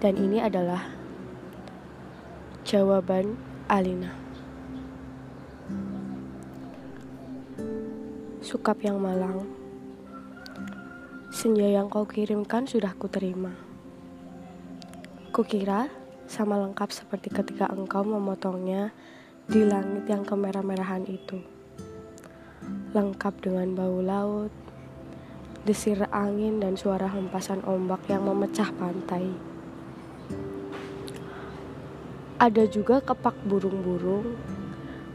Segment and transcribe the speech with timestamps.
[0.00, 0.80] Dan ini adalah
[2.64, 3.36] jawaban
[3.68, 4.16] Alina.
[8.40, 9.44] Sukap yang malang,
[11.28, 13.52] senja yang kau kirimkan sudah kuterima.
[15.36, 15.92] Kukira
[16.24, 18.96] sama lengkap seperti ketika engkau memotongnya
[19.52, 21.44] di langit yang kemerah-merahan itu.
[22.96, 24.52] Lengkap dengan bau laut,
[25.68, 29.49] desir angin dan suara hempasan ombak yang memecah pantai.
[32.40, 34.32] Ada juga kepak burung-burung,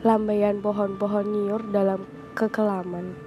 [0.05, 2.05] lambaian pohon-pohon nyiur dalam
[2.37, 3.17] kekelaman.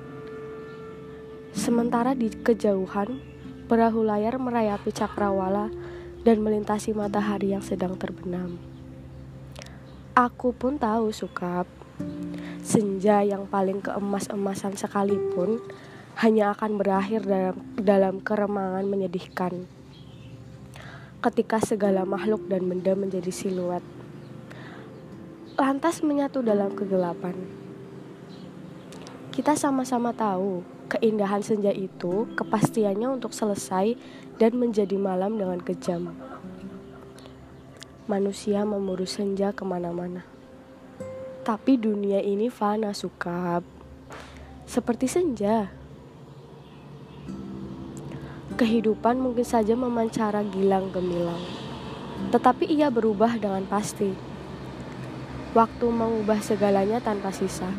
[1.50, 3.18] Sementara di kejauhan,
[3.66, 5.74] perahu layar merayapi cakrawala
[6.22, 8.62] dan melintasi matahari yang sedang terbenam.
[10.14, 11.66] Aku pun tahu sukap,
[12.62, 15.58] senja yang paling keemas-emasan sekalipun
[16.22, 19.66] hanya akan berakhir dalam, dalam keremangan menyedihkan
[21.18, 23.82] ketika segala makhluk dan benda menjadi siluet.
[25.58, 27.34] Lantas menyatu dalam kegelapan.
[29.34, 33.98] Kita sama-sama tahu keindahan senja itu kepastiannya untuk selesai
[34.38, 36.14] dan menjadi malam dengan kejam.
[38.06, 40.22] Manusia memburu senja ke mana-mana.
[41.42, 43.66] Tapi dunia ini fana sukap.
[44.70, 45.66] Seperti senja.
[48.58, 51.38] Kehidupan mungkin saja memancara gilang gemilang,
[52.34, 54.10] tetapi ia berubah dengan pasti.
[55.54, 57.70] Waktu mengubah segalanya tanpa sisa,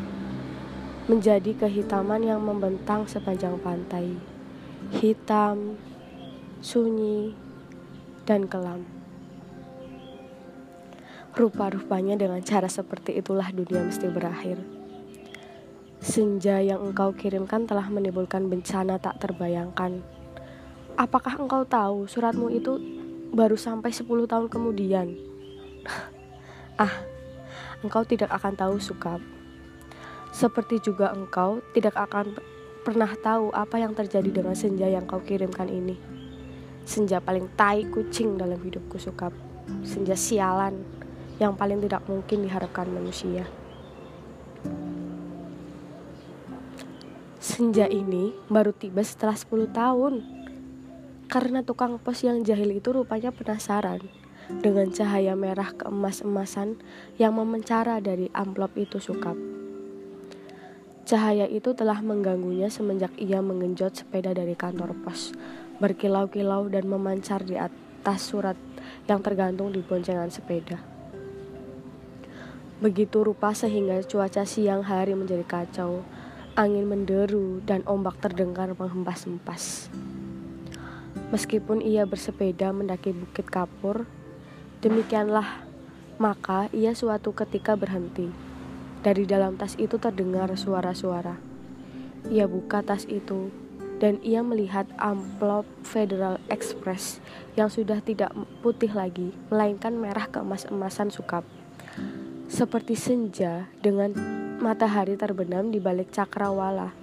[1.04, 4.16] menjadi kehitaman yang membentang sepanjang pantai.
[4.96, 5.76] Hitam,
[6.64, 7.36] sunyi,
[8.24, 8.88] dan kelam.
[11.36, 14.56] Rupa-rupanya dengan cara seperti itulah dunia mesti berakhir.
[16.00, 20.19] Senja yang engkau kirimkan telah menimbulkan bencana tak terbayangkan
[21.00, 22.76] Apakah engkau tahu suratmu itu
[23.32, 25.16] baru sampai 10 tahun kemudian?
[26.84, 26.92] ah,
[27.80, 29.16] engkau tidak akan tahu sukap.
[30.28, 32.36] Seperti juga engkau tidak akan
[32.84, 35.96] pernah tahu apa yang terjadi dengan senja yang kau kirimkan ini.
[36.84, 39.32] Senja paling tai kucing dalam hidupku sukap.
[39.80, 40.84] Senja sialan
[41.40, 43.48] yang paling tidak mungkin diharapkan manusia.
[47.40, 50.39] Senja ini baru tiba setelah 10 tahun
[51.30, 54.02] karena tukang pos yang jahil itu rupanya penasaran
[54.50, 56.74] dengan cahaya merah keemas-emasan
[57.22, 59.38] yang memencara dari amplop itu sukap.
[61.06, 65.30] Cahaya itu telah mengganggunya semenjak ia mengenjot sepeda dari kantor pos,
[65.78, 68.58] berkilau-kilau dan memancar di atas surat
[69.06, 70.82] yang tergantung di boncengan sepeda.
[72.82, 76.02] Begitu rupa sehingga cuaca siang hari menjadi kacau,
[76.58, 79.86] angin menderu dan ombak terdengar menghempas-hempas.
[81.30, 84.06] Meskipun ia bersepeda mendaki Bukit Kapur,
[84.82, 85.62] demikianlah
[86.18, 88.28] maka ia suatu ketika berhenti.
[89.00, 91.40] Dari dalam tas itu terdengar suara-suara.
[92.28, 93.48] Ia buka tas itu
[94.00, 97.20] dan ia melihat amplop Federal Express
[97.54, 98.32] yang sudah tidak
[98.64, 101.44] putih lagi, melainkan merah keemas-emasan sukap.
[102.50, 104.12] Seperti senja dengan
[104.58, 106.99] matahari terbenam di balik cakrawala.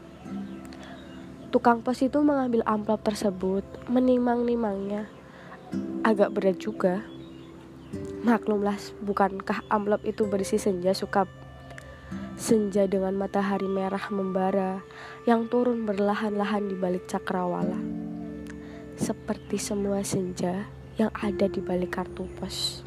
[1.48, 5.08] Tukang pos itu mengambil amplop tersebut, menimang-nimangnya.
[6.04, 7.08] Agak berat juga.
[8.28, 11.32] Maklumlah, bukankah amplop itu berisi senja sukap?
[12.36, 14.84] Senja dengan matahari merah membara
[15.24, 17.80] yang turun berlahan-lahan di balik cakrawala.
[19.00, 20.68] Seperti semua senja
[21.00, 22.84] yang ada di balik kartu pos.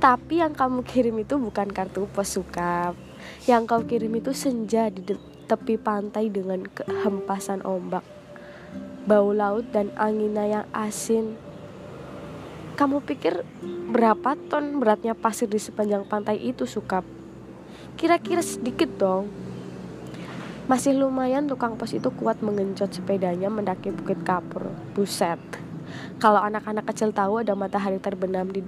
[0.00, 2.96] Tapi yang kamu kirim itu bukan kartu pos sukap.
[3.44, 5.04] Yang kau kirim itu senja di
[5.50, 8.06] tepi pantai dengan kehempasan ombak,
[9.10, 11.34] bau laut dan anginnya yang asin.
[12.78, 13.42] Kamu pikir
[13.90, 17.02] berapa ton beratnya pasir di sepanjang pantai itu, Sukap?
[17.98, 19.26] Kira-kira sedikit dong.
[20.70, 24.70] Masih lumayan tukang pos itu kuat mengenjot sepedanya mendaki Bukit Kapur.
[24.94, 25.42] Buset.
[26.22, 28.62] Kalau anak-anak kecil tahu ada matahari terbenam di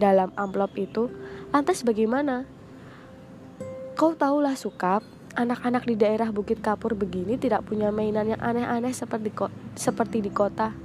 [0.00, 1.12] dalam amplop itu,
[1.52, 2.48] lantas bagaimana?
[3.92, 9.32] Kau tahulah Sukap, anak-anak di daerah Bukit Kapur begini tidak punya mainan yang aneh-aneh seperti
[9.76, 10.76] seperti di kota.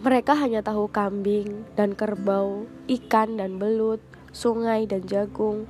[0.00, 4.00] Mereka hanya tahu kambing dan kerbau, ikan dan belut,
[4.32, 5.68] sungai dan jagung.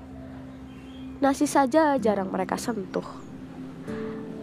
[1.19, 3.05] Nasi saja jarang mereka sentuh.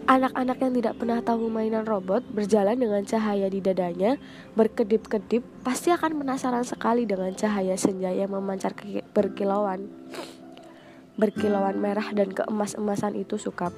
[0.08, 4.16] Anak-anak yang tidak pernah tahu mainan robot berjalan dengan cahaya di dadanya,
[4.56, 8.72] berkedip-kedip, pasti akan penasaran sekali dengan cahaya senja yang memancar
[9.12, 9.88] berkilauan
[11.18, 13.74] berkilauan merah dan keemas-emasan itu sukap.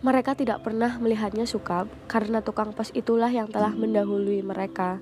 [0.00, 4.96] Mereka tidak pernah melihatnya sukap karena tukang pos itulah yang telah mendahului mereka.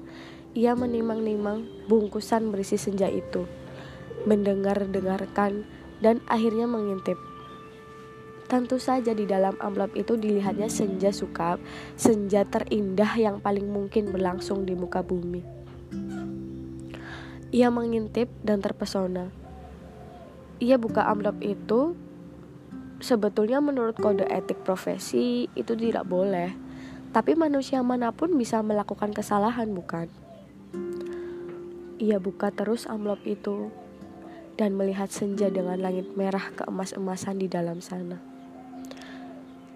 [0.58, 3.46] Ia menimang-nimang bungkusan berisi senja itu,
[4.26, 5.62] mendengar-dengarkan,
[6.02, 7.14] dan akhirnya mengintip.
[8.50, 11.62] Tentu saja di dalam amplop itu dilihatnya senja sukap,
[11.94, 15.44] senja terindah yang paling mungkin berlangsung di muka bumi.
[17.54, 19.47] Ia mengintip dan terpesona.
[20.58, 21.94] Ia buka amplop itu
[22.98, 26.50] sebetulnya menurut kode etik profesi itu tidak boleh.
[27.14, 30.10] Tapi manusia mana pun bisa melakukan kesalahan, bukan?
[32.02, 33.70] Ia buka terus amplop itu
[34.58, 38.18] dan melihat senja dengan langit merah keemas-emasan di dalam sana.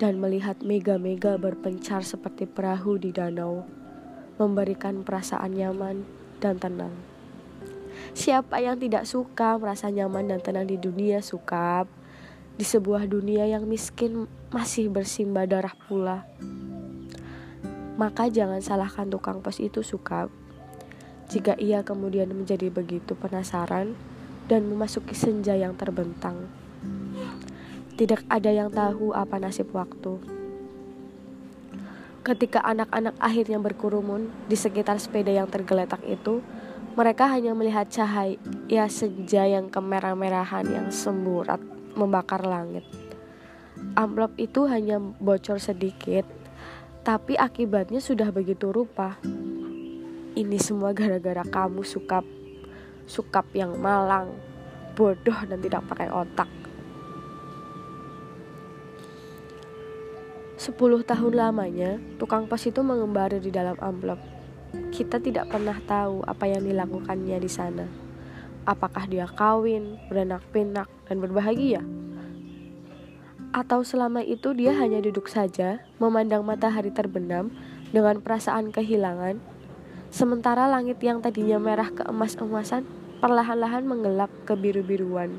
[0.02, 3.62] Dan melihat mega-mega berpencar seperti perahu di danau,
[4.34, 6.02] memberikan perasaan nyaman
[6.42, 7.11] dan tenang.
[8.12, 11.88] Siapa yang tidak suka merasa nyaman dan tenang di dunia, sukap?
[12.56, 16.28] di sebuah dunia yang miskin masih bersimbah darah pula.
[17.96, 20.28] Maka jangan salahkan tukang pos itu suka
[21.32, 23.96] jika ia kemudian menjadi begitu penasaran
[24.52, 26.44] dan memasuki senja yang terbentang.
[27.96, 30.20] Tidak ada yang tahu apa nasib waktu.
[32.22, 36.44] Ketika anak-anak akhirnya berkurumun di sekitar sepeda yang tergeletak itu,
[36.92, 41.60] mereka hanya melihat cahaya senja yang kemerah-merahan yang semburat
[41.96, 42.84] membakar langit.
[43.96, 46.28] Amplop itu hanya bocor sedikit,
[47.00, 49.16] tapi akibatnya sudah begitu rupa.
[50.32, 52.24] Ini semua gara-gara kamu sukap,
[53.04, 54.32] sukap yang malang,
[54.96, 56.48] bodoh dan tidak pakai otak.
[60.56, 64.31] Sepuluh tahun lamanya, tukang pos itu mengembara di dalam amplop.
[64.72, 67.84] Kita tidak pernah tahu apa yang dilakukannya di sana.
[68.64, 71.84] Apakah dia kawin, beranak pinak, dan berbahagia?
[73.52, 77.52] Atau selama itu dia hanya duduk saja, memandang matahari terbenam
[77.92, 79.36] dengan perasaan kehilangan,
[80.08, 82.88] sementara langit yang tadinya merah keemas-emasan
[83.20, 85.36] perlahan-lahan menggelap ke biru-biruan.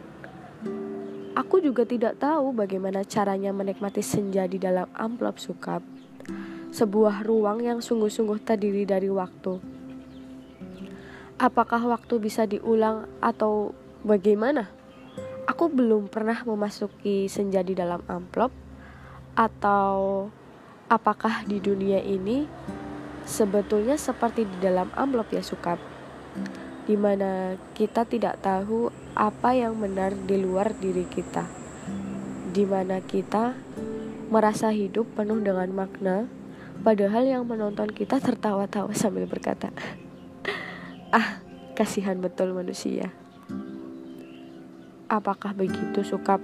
[1.33, 5.81] Aku juga tidak tahu bagaimana caranya menikmati senja di dalam amplop sukap,
[6.73, 9.61] sebuah ruang yang sungguh-sungguh terdiri dari waktu.
[11.37, 14.73] Apakah waktu bisa diulang atau bagaimana?
[15.45, 18.49] Aku belum pernah memasuki senja di dalam amplop.
[19.37, 20.29] Atau
[20.89, 22.49] apakah di dunia ini
[23.29, 25.77] sebetulnya seperti di dalam amplop ya sukap
[26.83, 31.47] di mana kita tidak tahu apa yang benar di luar diri kita.
[32.53, 33.55] Di mana kita
[34.27, 36.27] merasa hidup penuh dengan makna
[36.83, 39.71] padahal yang menonton kita tertawa-tawa sambil berkata
[41.13, 41.39] Ah,
[41.77, 43.13] kasihan betul manusia.
[45.05, 46.41] Apakah begitu suka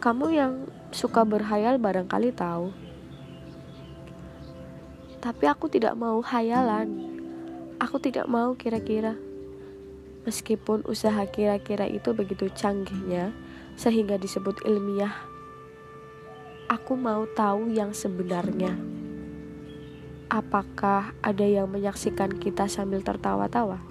[0.00, 0.52] kamu yang
[0.96, 2.72] suka berhayal barangkali tahu.
[5.20, 6.88] Tapi aku tidak mau hayalan.
[7.76, 9.16] Aku tidak mau kira-kira.
[10.24, 13.32] Meskipun usaha kira-kira itu begitu canggihnya
[13.76, 15.12] sehingga disebut ilmiah.
[16.68, 18.99] Aku mau tahu yang sebenarnya.
[20.30, 23.82] Apakah ada yang menyaksikan kita sambil tertawa-tawa?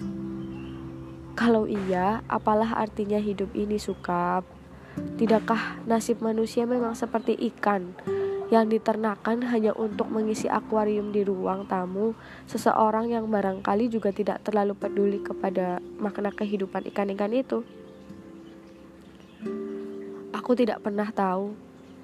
[1.36, 4.48] Kalau iya, apalah artinya hidup ini sukap?
[5.20, 7.92] Tidakkah nasib manusia memang seperti ikan
[8.48, 12.16] yang diternakan hanya untuk mengisi akuarium di ruang tamu
[12.48, 17.68] seseorang yang barangkali juga tidak terlalu peduli kepada makna kehidupan ikan-ikan itu?
[20.32, 21.52] Aku tidak pernah tahu,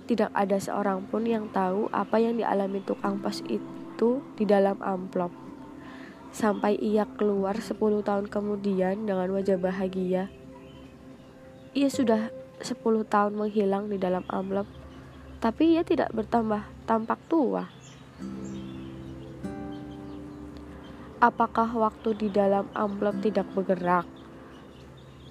[0.05, 4.77] tidak ada seorang pun yang tahu apa yang dialami tukang pos itu itu di dalam
[4.85, 5.33] amplop.
[6.29, 10.29] Sampai ia keluar 10 tahun kemudian dengan wajah bahagia.
[11.73, 12.29] Ia sudah
[12.61, 12.77] 10
[13.09, 14.69] tahun menghilang di dalam amplop,
[15.41, 17.73] tapi ia tidak bertambah tampak tua.
[21.17, 24.05] Apakah waktu di dalam amplop tidak bergerak?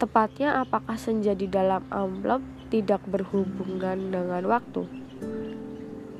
[0.01, 2.41] Tepatnya apakah senja di dalam amplop
[2.73, 5.04] tidak berhubungan dengan waktu?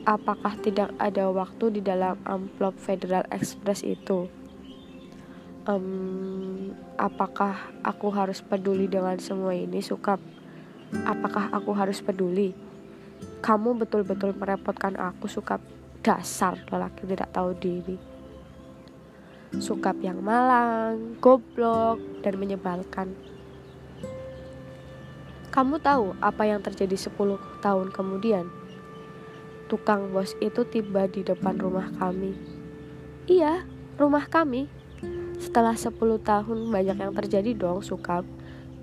[0.05, 4.29] Apakah tidak ada waktu di dalam amplop Federal Express itu?
[5.65, 10.21] Um, apakah aku harus peduli dengan semua ini, Sukap?
[11.09, 12.53] Apakah aku harus peduli?
[13.41, 15.59] Kamu betul-betul merepotkan aku, Sukap.
[16.05, 17.97] Dasar lelaki tidak tahu diri.
[19.57, 23.17] Sukap yang malang, goblok, dan menyebalkan.
[25.49, 28.64] Kamu tahu apa yang terjadi 10 tahun kemudian?
[29.67, 32.37] Tukang bos itu tiba di depan rumah kami.
[33.25, 33.65] Iya,
[33.97, 34.69] rumah kami.
[35.41, 38.23] Setelah 10 tahun banyak yang terjadi dong sukap.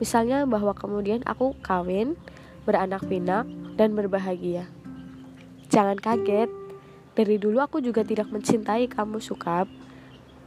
[0.02, 2.18] Misalnya bahwa kemudian aku kawin,
[2.66, 3.46] beranak pinak,
[3.78, 4.66] dan berbahagia.
[5.72, 6.50] Jangan kaget,
[7.12, 9.68] dari dulu aku juga tidak mencintai kamu, Sukap.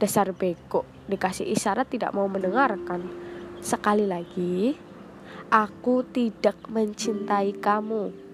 [0.02, 3.06] Dasar beko, dikasih isyarat tidak mau mendengarkan.
[3.62, 4.74] Sekali lagi,
[5.48, 8.25] aku tidak mencintai kamu.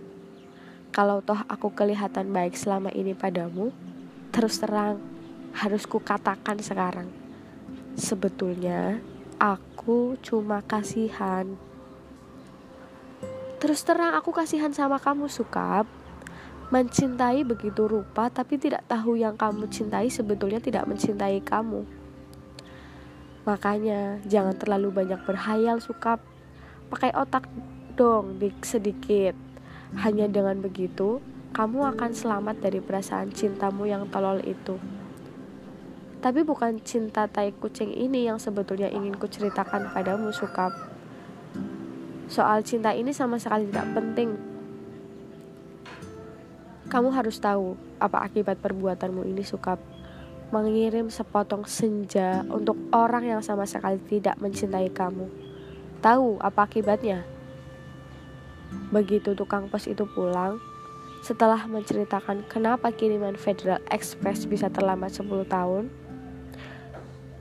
[0.92, 3.72] Kalau toh aku kelihatan baik selama ini padamu,
[4.28, 5.00] terus terang
[5.56, 7.08] harus kukatakan sekarang.
[7.96, 9.00] Sebetulnya
[9.40, 11.48] aku cuma kasihan.
[13.56, 15.88] Terus terang aku kasihan sama kamu, Sukap.
[16.68, 21.88] Mencintai begitu rupa tapi tidak tahu yang kamu cintai sebetulnya tidak mencintai kamu.
[23.48, 26.20] Makanya jangan terlalu banyak berhayal suka
[26.92, 27.48] pakai otak
[27.96, 29.51] dong sedikit.
[30.00, 31.20] Hanya dengan begitu
[31.52, 34.80] kamu akan selamat dari perasaan cintamu yang tolol itu.
[36.22, 40.72] Tapi bukan cinta tai kucing ini yang sebetulnya ingin kuceritakan padamu Sukap.
[42.30, 44.52] Soal cinta ini sama sekali tidak penting
[46.92, 49.80] kamu harus tahu apa akibat perbuatanmu ini suka
[50.52, 55.24] mengirim sepotong senja untuk orang yang sama sekali tidak mencintai kamu.
[56.04, 57.24] Tahu apa akibatnya?
[58.92, 60.60] Begitu tukang pos itu pulang,
[61.22, 65.88] setelah menceritakan kenapa kiriman Federal Express bisa terlambat 10 tahun,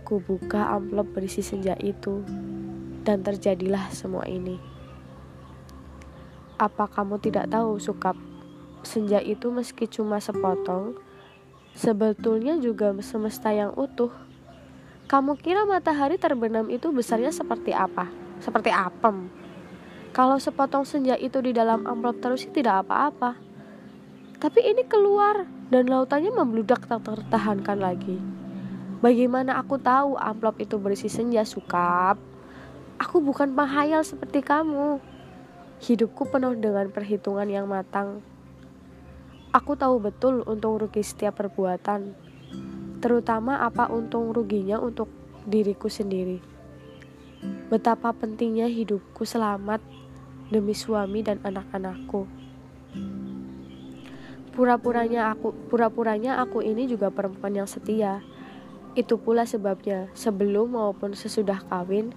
[0.08, 2.24] ku buka amplop berisi senja itu
[3.02, 4.62] dan terjadilah semua ini.
[6.62, 8.14] Apa kamu tidak tahu, Sukap?
[8.82, 10.98] senja itu meski cuma sepotong,
[11.78, 14.10] sebetulnya juga semesta yang utuh.
[15.06, 18.08] Kamu kira matahari terbenam itu besarnya seperti apa?
[18.42, 19.30] Seperti apem.
[20.12, 23.40] Kalau sepotong senja itu di dalam amplop terus tidak apa-apa.
[24.44, 28.20] Tapi ini keluar dan lautannya membludak tak tertahankan lagi.
[29.00, 32.20] Bagaimana aku tahu amplop itu berisi senja sukap?
[33.00, 35.00] Aku bukan penghayal seperti kamu.
[35.82, 38.20] Hidupku penuh dengan perhitungan yang matang.
[39.56, 42.14] Aku tahu betul untung rugi setiap perbuatan,
[43.00, 45.12] terutama apa untung ruginya untuk
[45.44, 46.40] diriku sendiri.
[47.68, 49.82] Betapa pentingnya hidupku selamat
[50.52, 52.28] demi suami dan anak-anakku.
[54.52, 58.20] Pura-puranya aku, pura-puranya aku ini juga perempuan yang setia.
[58.92, 62.12] Itu pula sebabnya, sebelum maupun sesudah kawin,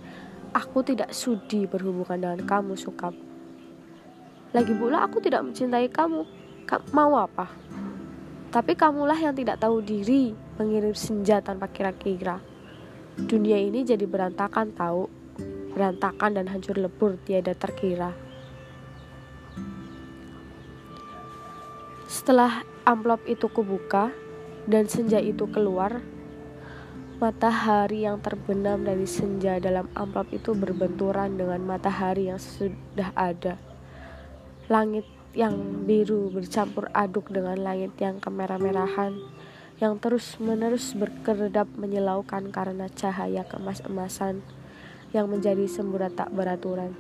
[0.51, 3.15] aku tidak sudi berhubungan dengan kamu, Sukap.
[4.51, 6.27] Lagi pula aku tidak mencintai kamu
[6.91, 7.51] mau apa?
[8.51, 12.39] Tapi kamulah yang tidak tahu diri mengirim senja tanpa kira-kira.
[13.15, 15.11] Dunia ini jadi berantakan tahu,
[15.75, 18.24] berantakan dan hancur lebur tiada terkira.
[22.15, 24.15] Setelah amplop itu kubuka
[24.71, 25.99] dan senja itu keluar,
[27.19, 33.59] matahari yang terbenam dari senja dalam amplop itu berbenturan dengan matahari yang sudah ada.
[34.71, 35.03] Langit
[35.35, 35.59] yang
[35.91, 39.19] biru bercampur aduk dengan langit yang kemerah-merahan
[39.83, 44.39] yang terus-menerus berkedap menyilaukan karena cahaya kemas-emasan
[45.11, 46.95] yang menjadi semburat tak beraturan.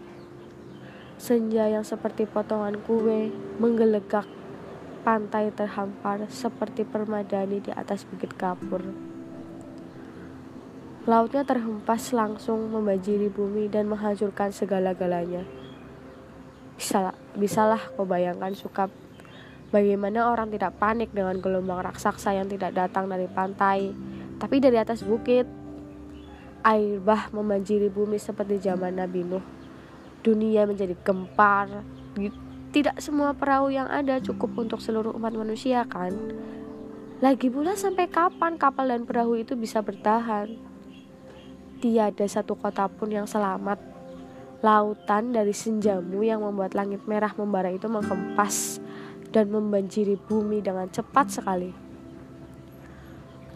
[1.23, 3.31] Senja yang seperti potongan kue
[3.63, 4.27] menggelegak
[5.05, 8.81] pantai terhampar seperti permadani di atas bukit kapur.
[11.05, 15.45] Lautnya terhempas langsung membajiri bumi dan menghancurkan segala-galanya.
[16.81, 18.89] Bisa, bisalah kau bayangkan suka
[19.69, 23.93] bagaimana orang tidak panik dengan gelombang raksasa yang tidak datang dari pantai,
[24.41, 25.45] tapi dari atas bukit.
[26.65, 29.45] Air bah membanjiri bumi seperti zaman Nabi Nuh.
[30.25, 31.85] Dunia menjadi gempar.
[32.75, 36.11] Tidak semua perahu yang ada cukup untuk seluruh umat manusia kan?
[37.23, 40.59] Lagi pula sampai kapan kapal dan perahu itu bisa bertahan?
[41.79, 43.95] Tiada satu kota pun yang selamat
[44.65, 48.81] Lautan dari senjamu yang membuat langit merah membara itu menghempas
[49.29, 51.69] dan membanjiri bumi dengan cepat sekali.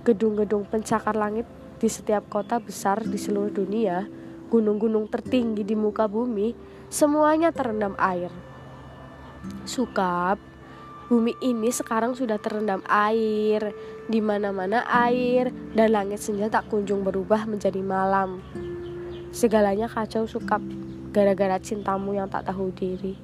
[0.04, 1.48] Gedung-gedung pencakar langit
[1.80, 4.04] di setiap kota besar di seluruh dunia,
[4.52, 6.52] gunung-gunung tertinggi di muka bumi,
[6.92, 8.28] semuanya terendam air.
[9.68, 10.40] Sukap,
[11.08, 13.72] bumi ini sekarang sudah terendam air,
[14.08, 18.40] di mana-mana air, dan langit senja tak kunjung berubah menjadi malam.
[19.28, 20.60] Segalanya kacau sukap
[21.12, 23.16] gara-gara cintamu yang tak tahu diri.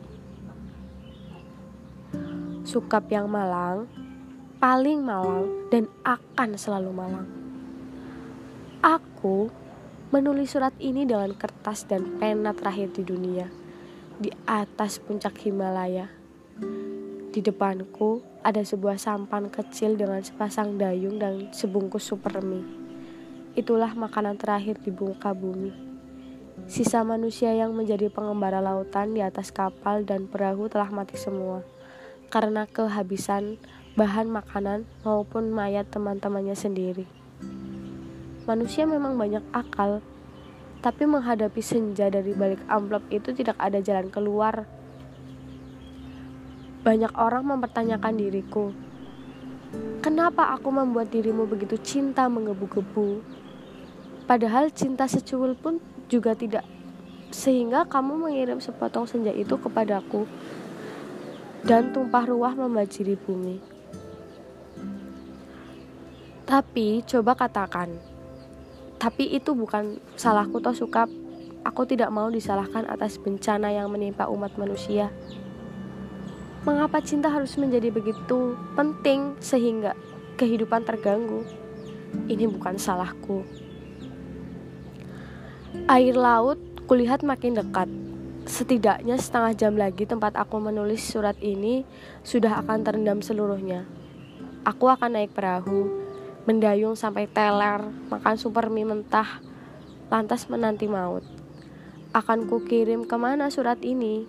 [2.64, 3.88] Sukap yang malang,
[4.60, 7.28] paling malang, dan akan selalu malang.
[8.84, 9.48] Aku
[10.12, 13.48] menulis surat ini dengan kertas dan pena terakhir di dunia,
[14.18, 16.06] di atas puncak Himalaya.
[17.35, 22.62] Di depanku ada sebuah sampan kecil dengan sepasang dayung dan sebungkus super mie.
[23.59, 25.75] Itulah makanan terakhir di muka bumi.
[26.71, 31.66] Sisa manusia yang menjadi pengembara lautan di atas kapal dan perahu telah mati semua.
[32.35, 33.62] karena kehabisan
[33.94, 37.06] bahan makanan maupun mayat teman-temannya sendiri.
[38.42, 40.02] Manusia memang banyak akal,
[40.84, 44.68] tapi menghadapi senja dari balik amplop itu tidak ada jalan keluar.
[46.84, 48.68] Banyak orang mempertanyakan diriku,
[50.04, 53.24] kenapa aku membuat dirimu begitu cinta menggebu-gebu?
[54.28, 55.80] Padahal cinta secuil pun
[56.12, 56.68] juga tidak
[57.32, 60.28] sehingga kamu mengirim sepotong senja itu kepadaku
[61.64, 63.56] dan tumpah ruah membajiri bumi.
[66.44, 68.13] Tapi coba katakan,
[69.00, 71.08] tapi itu bukan salahku toh suka
[71.64, 75.08] aku tidak mau disalahkan atas bencana yang menimpa umat manusia.
[76.64, 79.92] Mengapa cinta harus menjadi begitu penting sehingga
[80.40, 81.44] kehidupan terganggu?
[82.24, 83.44] Ini bukan salahku.
[85.90, 87.88] Air laut Kulihat makin dekat.
[88.44, 91.80] Setidaknya setengah jam lagi tempat aku menulis surat ini
[92.20, 93.88] sudah akan terendam seluruhnya.
[94.68, 96.03] Aku akan naik perahu,
[96.44, 99.40] mendayung sampai teler, makan super mie mentah,
[100.12, 101.24] lantas menanti maut.
[102.12, 104.28] Akan kukirim ke mana surat ini?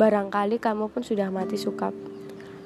[0.00, 1.92] Barangkali kamu pun sudah mati sukap.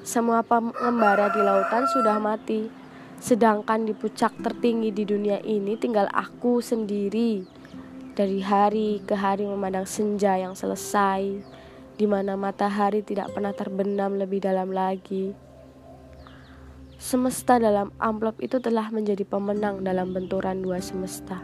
[0.07, 2.71] Semua pengembara di lautan sudah mati.
[3.19, 7.43] Sedangkan di puncak tertinggi di dunia ini tinggal aku sendiri
[8.15, 11.43] dari hari ke hari memandang senja yang selesai,
[11.99, 15.44] di mana matahari tidak pernah terbenam lebih dalam lagi.
[17.05, 21.37] Semesta dalam amplop itu telah menjadi pemenang dalam benturan dua semesta.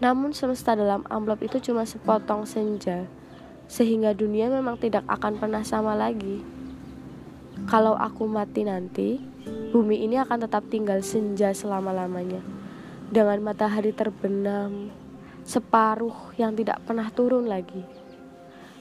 [0.00, 3.04] Namun semesta dalam amplop itu cuma sepotong senja,
[3.68, 6.40] sehingga dunia memang tidak akan pernah sama lagi.
[7.68, 9.20] Kalau aku mati nanti,
[9.68, 12.40] bumi ini akan tetap tinggal senja selama-lamanya.
[13.12, 14.88] Dengan matahari terbenam,
[15.44, 17.84] separuh yang tidak pernah turun lagi.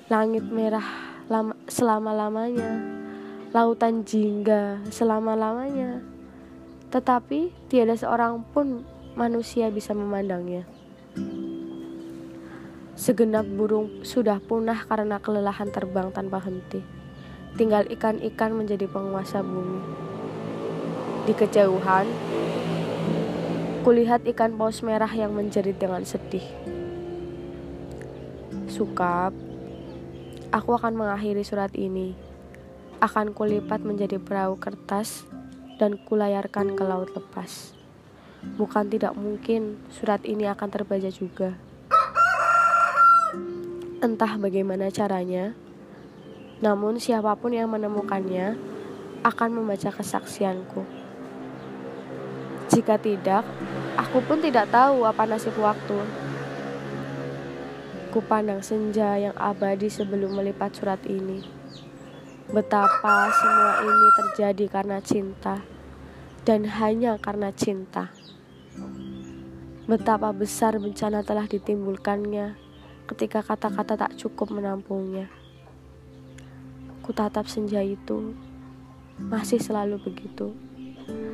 [0.07, 0.87] Langit merah
[1.67, 3.02] selama-lamanya,
[3.53, 6.01] lautan jingga selama-lamanya.
[6.89, 8.81] Tetapi tiada seorang pun
[9.13, 10.65] manusia bisa memandangnya.
[12.97, 16.81] Segenap burung sudah punah karena kelelahan terbang tanpa henti.
[17.53, 19.81] Tinggal ikan-ikan menjadi penguasa bumi.
[21.29, 22.09] Di kejauhan,
[23.83, 26.47] Kulihat ikan paus merah yang menjerit dengan sedih.
[28.71, 29.35] Sukap,
[30.55, 32.32] aku akan mengakhiri surat ini.
[33.03, 35.27] Akan kulipat menjadi perahu kertas
[35.75, 37.75] dan kulayarkan ke laut lepas.
[38.55, 41.51] Bukan tidak mungkin surat ini akan terbaca juga.
[43.99, 45.51] Entah bagaimana caranya,
[46.63, 48.55] namun siapa pun yang menemukannya
[49.19, 50.87] akan membaca kesaksianku.
[52.71, 53.43] Jika tidak,
[53.99, 56.07] aku pun tidak tahu apa nasib waktu.
[58.15, 61.62] Kupandang senja yang abadi sebelum melipat surat ini.
[62.51, 65.63] Betapa semua ini terjadi karena cinta
[66.43, 68.11] dan hanya karena cinta.
[69.87, 72.59] Betapa besar bencana telah ditimbulkannya
[73.07, 75.31] ketika kata-kata tak cukup menampungnya.
[76.99, 78.35] Kutatap senja itu
[79.23, 80.51] masih selalu begitu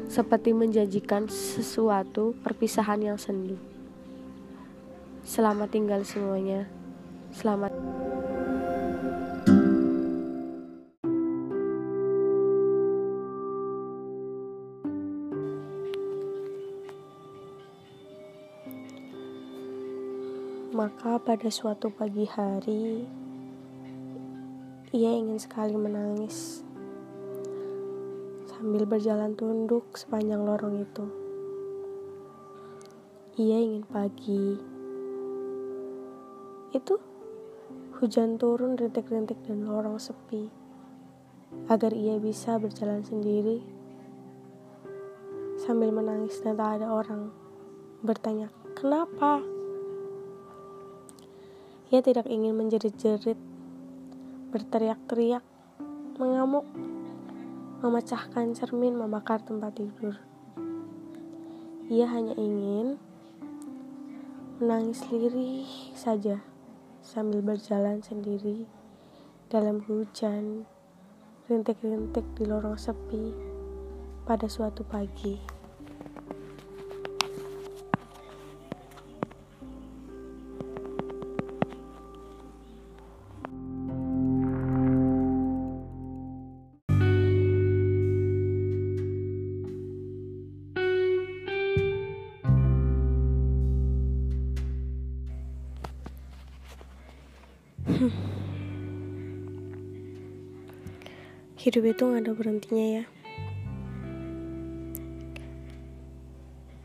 [0.09, 3.57] seperti menjanjikan sesuatu perpisahan yang sendu.
[5.25, 6.65] Selamat tinggal semuanya.
[7.29, 7.69] Selamat.
[20.89, 23.05] Maka pada suatu pagi hari,
[24.89, 26.65] ia ingin sekali menangis
[28.49, 31.05] sambil berjalan tunduk sepanjang lorong itu.
[33.37, 34.57] Ia ingin pagi.
[36.73, 36.97] Itu
[38.01, 40.49] hujan turun rintik-rintik dan lorong sepi
[41.69, 43.61] agar ia bisa berjalan sendiri
[45.61, 47.29] sambil menangis dan tak ada orang
[48.01, 49.58] bertanya kenapa
[51.89, 53.37] ia tidak ingin menjerit-jerit
[54.53, 55.41] berteriak-teriak
[56.21, 56.65] mengamuk
[57.81, 60.13] memecahkan cermin membakar tempat tidur.
[61.89, 63.01] Ia hanya ingin
[64.61, 65.65] menangis lirih
[65.97, 66.45] saja
[67.01, 68.69] sambil berjalan sendiri
[69.49, 70.69] dalam hujan,
[71.49, 73.33] rintik-rintik di lorong sepi
[74.29, 75.58] pada suatu pagi.
[101.69, 103.03] Hidup itu gak ada berhentinya ya.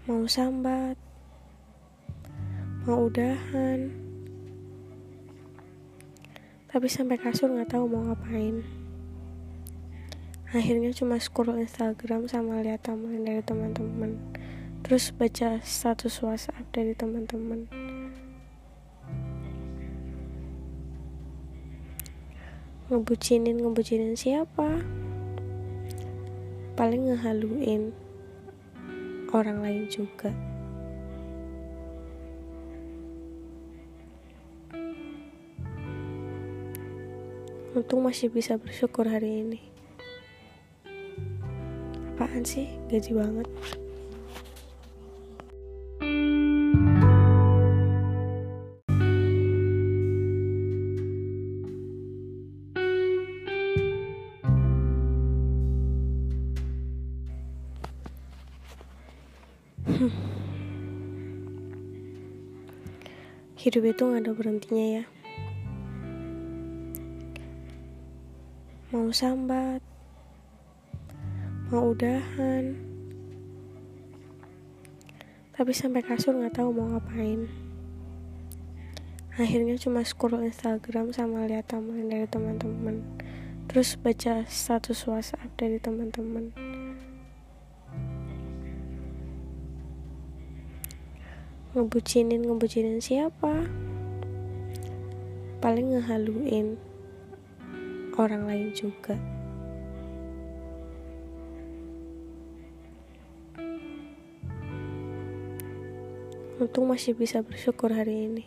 [0.05, 1.01] Mau sambat
[2.85, 3.89] mau udahan
[6.69, 8.61] tapi sampai kasur gak tahu mau ngapain.
[10.53, 14.21] Akhirnya cuma scroll Instagram sama lihat taman dari teman-teman.
[14.85, 17.73] Terus baca status WhatsApp dari teman-teman
[22.95, 24.79] ngebucinin ngebucinin siapa?
[26.79, 27.91] Paling ngehaluin
[29.35, 30.31] orang lain juga.
[37.75, 39.61] Untung masih bisa bersyukur hari ini.
[42.15, 42.71] Apaan sih?
[42.87, 43.51] Gaji banget
[63.75, 65.05] hidup itu gak ada berhentinya ya.
[68.95, 69.83] Mau sambat
[71.75, 72.79] mau udahan
[75.59, 77.51] tapi sampai kasur gak tahu mau ngapain.
[79.35, 83.03] Akhirnya cuma scroll Instagram sama lihat taman dari teman-teman.
[83.67, 86.55] Terus baca status WhatsApp dari teman-teman
[91.75, 93.67] ngebucinin ngebucinin siapa?
[95.59, 96.79] Paling ngehaluin
[98.15, 99.19] orang lain juga.
[106.63, 108.47] Untung masih bisa bersyukur hari ini.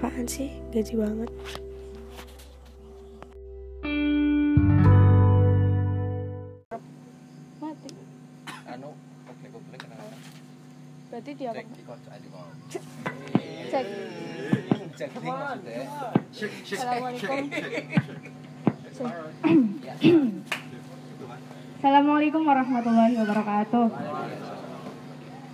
[0.00, 0.48] Apaan sih?
[0.72, 1.30] Gaji banget
[21.76, 23.86] assalamualaikum warahmatullahi wabarakatuh.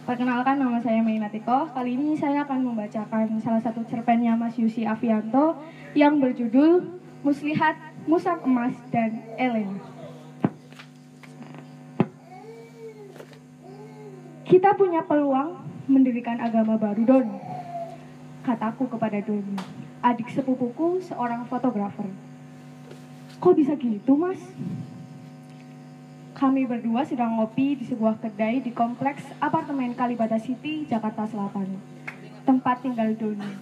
[0.07, 1.75] Perkenalkan nama saya Mainatiko.
[1.75, 5.59] Kali ini saya akan membacakan salah satu cerpennya Mas Yusi Avianto
[5.99, 6.95] yang berjudul
[7.27, 7.75] Muslihat,
[8.07, 9.83] Musang Emas, dan Elena.
[14.47, 15.59] Kita punya peluang
[15.91, 17.39] mendirikan agama baru, Doni.
[18.47, 19.61] Kataku kepada Doni,
[20.09, 22.09] adik sepupuku seorang fotografer.
[23.37, 24.41] Kok bisa gitu, Mas?
[26.33, 31.77] Kami berdua sedang ngopi di sebuah kedai di kompleks apartemen Kalibata City, Jakarta Selatan.
[32.49, 33.53] Tempat tinggal Doni.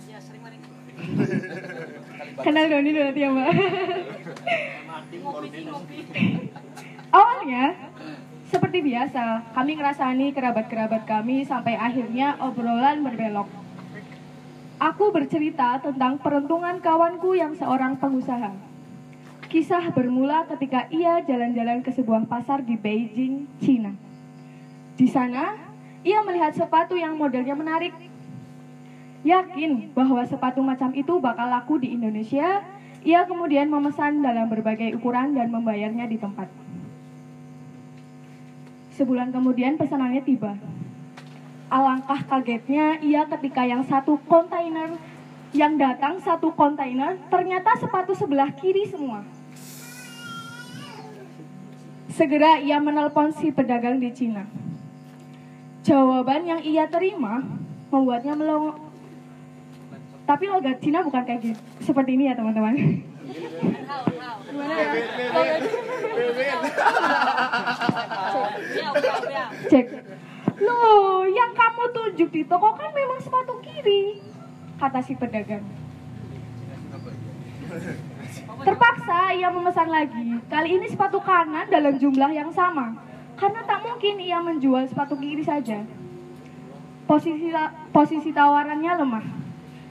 [2.44, 3.50] Kenal Doni berarti ya, Mbak?
[7.16, 7.64] Awalnya,
[8.46, 13.65] seperti biasa, kami ngerasani kerabat-kerabat kami sampai akhirnya obrolan berbelok.
[14.76, 18.52] Aku bercerita tentang peruntungan kawanku yang seorang pengusaha.
[19.48, 23.96] Kisah bermula ketika ia jalan-jalan ke sebuah pasar di Beijing, Cina.
[25.00, 25.56] Di sana,
[26.04, 27.96] ia melihat sepatu yang modelnya menarik.
[29.24, 32.60] Yakin bahwa sepatu macam itu bakal laku di Indonesia,
[33.00, 36.52] ia kemudian memesan dalam berbagai ukuran dan membayarnya di tempat.
[38.92, 40.52] Sebulan kemudian pesanannya tiba.
[41.66, 44.94] Alangkah kagetnya ia ketika yang satu kontainer
[45.50, 49.26] yang datang satu kontainer ternyata sepatu sebelah kiri semua.
[52.12, 54.46] Segera ia menelpon si pedagang di Cina.
[55.82, 57.42] Jawaban yang ia terima
[57.90, 58.78] membuatnya melongo.
[60.26, 61.60] Tapi logat Cina bukan kayak gitu.
[61.82, 62.74] Seperti ini ya teman-teman.
[62.74, 62.86] Ya?
[69.70, 70.15] Cek.
[70.56, 74.24] Loh, yang kamu tunjuk di toko kan memang sepatu kiri,
[74.80, 75.64] kata si pedagang.
[78.64, 80.40] Terpaksa ia memesan lagi.
[80.48, 82.96] Kali ini sepatu kanan dalam jumlah yang sama.
[83.36, 85.84] Karena tak mungkin ia menjual sepatu kiri saja.
[87.04, 87.52] Posisi
[87.92, 89.26] posisi tawarannya lemah.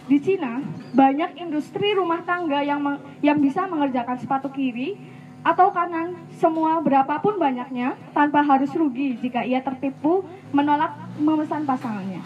[0.06, 0.62] Di Cina,
[0.94, 2.82] banyak industri rumah tangga yang
[3.22, 4.98] yang bisa mengerjakan sepatu kiri
[5.46, 12.26] atau kanan semua berapapun banyaknya tanpa harus rugi jika ia tertipu menolak memesan pasangannya.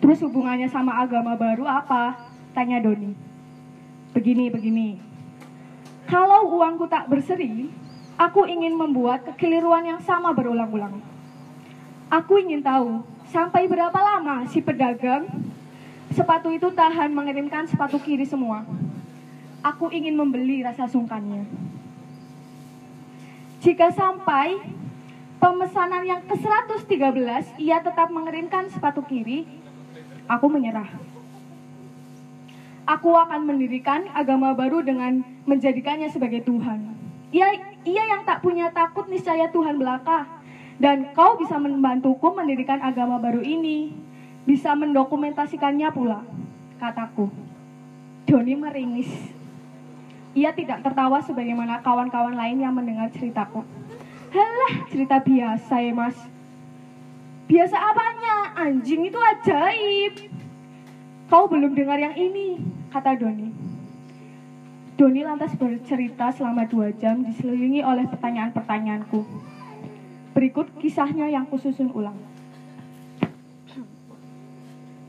[0.00, 2.16] Terus hubungannya sama agama baru apa?
[2.56, 3.12] Tanya Doni.
[4.16, 4.96] Begini, begini.
[6.08, 7.68] Kalau uangku tak berseri,
[8.16, 11.04] aku ingin membuat kekeliruan yang sama berulang-ulang.
[12.08, 15.28] Aku ingin tahu, sampai berapa lama si pedagang
[16.10, 18.66] sepatu itu tahan mengirimkan sepatu kiri semua.
[19.60, 21.44] Aku ingin membeli rasa sungkannya.
[23.60, 24.56] Jika sampai
[25.36, 29.44] pemesanan yang ke-113 ia tetap mengerimkan sepatu kiri,
[30.24, 30.88] aku menyerah.
[32.88, 36.96] Aku akan mendirikan agama baru dengan menjadikannya sebagai Tuhan.
[37.30, 37.46] Ia,
[37.86, 40.26] ia yang tak punya takut niscaya Tuhan belaka.
[40.80, 43.92] Dan kau bisa membantuku mendirikan agama baru ini.
[44.48, 46.24] Bisa mendokumentasikannya pula,
[46.80, 47.28] kataku.
[48.24, 49.39] Doni meringis.
[50.30, 53.66] Ia tidak tertawa sebagaimana kawan-kawan lain yang mendengar ceritaku.
[54.30, 56.14] Halah, cerita biasa ya mas.
[57.50, 58.54] Biasa apanya?
[58.54, 60.30] Anjing itu ajaib.
[61.26, 62.62] Kau belum dengar yang ini,
[62.94, 63.50] kata Doni.
[64.94, 69.26] Doni lantas bercerita selama dua jam diselilingi oleh pertanyaan-pertanyaanku.
[70.30, 72.29] Berikut kisahnya yang kususun ulang.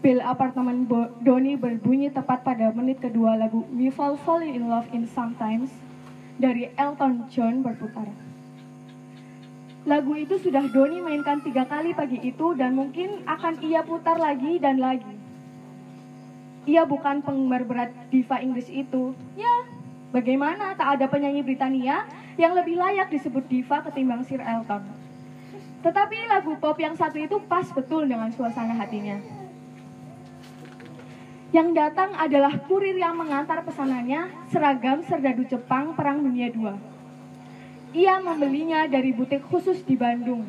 [0.02, 4.90] Bel apartemen Bo- Doni berbunyi tepat pada menit kedua lagu We Fall Falling in Love
[4.98, 5.70] in Sometimes
[6.42, 8.10] dari Elton John berputar.
[9.86, 14.58] Lagu itu sudah Doni mainkan tiga kali pagi itu dan mungkin akan ia putar lagi
[14.58, 15.14] dan lagi.
[16.66, 19.14] Ia bukan penggemar berat diva Inggris itu.
[19.38, 19.70] Ya,
[20.10, 22.10] bagaimana tak ada penyanyi Britania
[22.42, 24.82] yang lebih layak disebut diva ketimbang Sir Elton.
[25.86, 29.41] Tetapi lagu pop yang satu itu pas betul dengan suasana hatinya.
[31.52, 36.80] Yang datang adalah kurir yang mengantar pesanannya seragam serdadu Jepang Perang Dunia II.
[37.92, 40.48] Ia membelinya dari butik khusus di Bandung.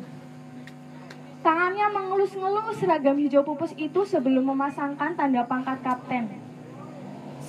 [1.43, 6.39] Tangannya mengelus-ngelus seragam hijau pupus itu sebelum memasangkan tanda pangkat kapten.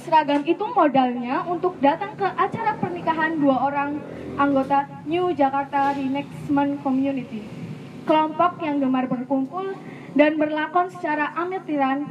[0.02, 4.02] Seragam itu modalnya untuk datang ke acara pernikahan dua orang
[4.34, 7.46] anggota New Jakarta Reenactment Community.
[8.02, 9.78] Kelompok yang gemar berkumpul
[10.14, 12.06] dan berlakon secara amatiran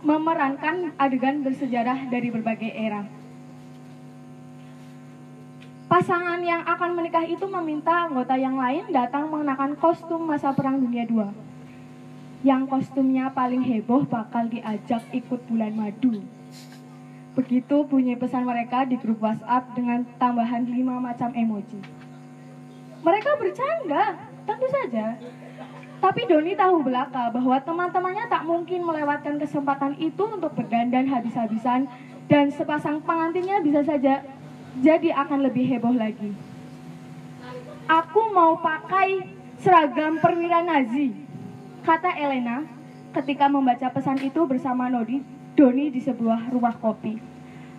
[0.00, 3.04] memerankan adegan bersejarah dari berbagai era.
[5.88, 11.08] Pasangan yang akan menikah itu meminta anggota yang lain datang mengenakan kostum masa Perang Dunia
[11.08, 11.32] II.
[12.44, 16.20] Yang kostumnya paling heboh bakal diajak ikut bulan madu.
[17.32, 21.80] Begitu bunyi pesan mereka di grup WhatsApp dengan tambahan lima macam emoji.
[23.00, 25.16] Mereka bercanda, tentu saja.
[25.98, 31.90] Tapi Doni tahu belaka bahwa teman-temannya tak mungkin melewatkan kesempatan itu untuk berdandan habis-habisan
[32.30, 34.22] dan sepasang pengantinnya bisa saja
[34.78, 36.30] jadi akan lebih heboh lagi.
[37.90, 39.26] Aku mau pakai
[39.58, 41.10] seragam perwira Nazi,
[41.82, 42.62] kata Elena
[43.16, 45.18] ketika membaca pesan itu bersama Nodi,
[45.58, 47.18] Doni di sebuah rumah kopi.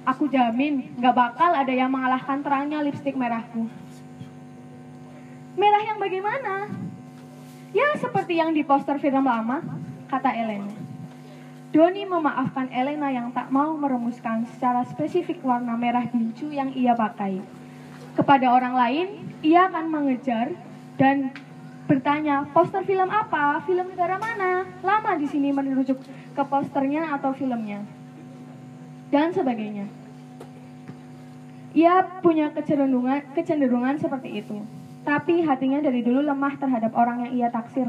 [0.04, 3.70] Aku jamin gak bakal ada yang mengalahkan terangnya lipstik merahku.
[5.56, 6.68] Merah yang bagaimana?
[7.70, 9.62] Ya seperti yang di poster film lama,
[10.10, 10.74] kata Elena.
[11.70, 17.38] Doni memaafkan Elena yang tak mau merumuskan secara spesifik warna merah gincu yang ia pakai.
[18.18, 19.08] Kepada orang lain,
[19.46, 20.50] ia akan mengejar
[20.98, 21.30] dan
[21.86, 23.62] bertanya, poster film apa?
[23.70, 24.66] Film negara mana?
[24.82, 26.02] Lama di sini merujuk
[26.34, 27.86] ke posternya atau filmnya.
[29.14, 29.86] Dan sebagainya.
[31.78, 34.58] Ia punya kecenderungan, kecenderungan seperti itu.
[35.04, 37.88] Tapi hatinya dari dulu lemah terhadap orang yang ia taksir.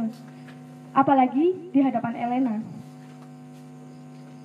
[0.90, 2.56] Apalagi di hadapan Elena.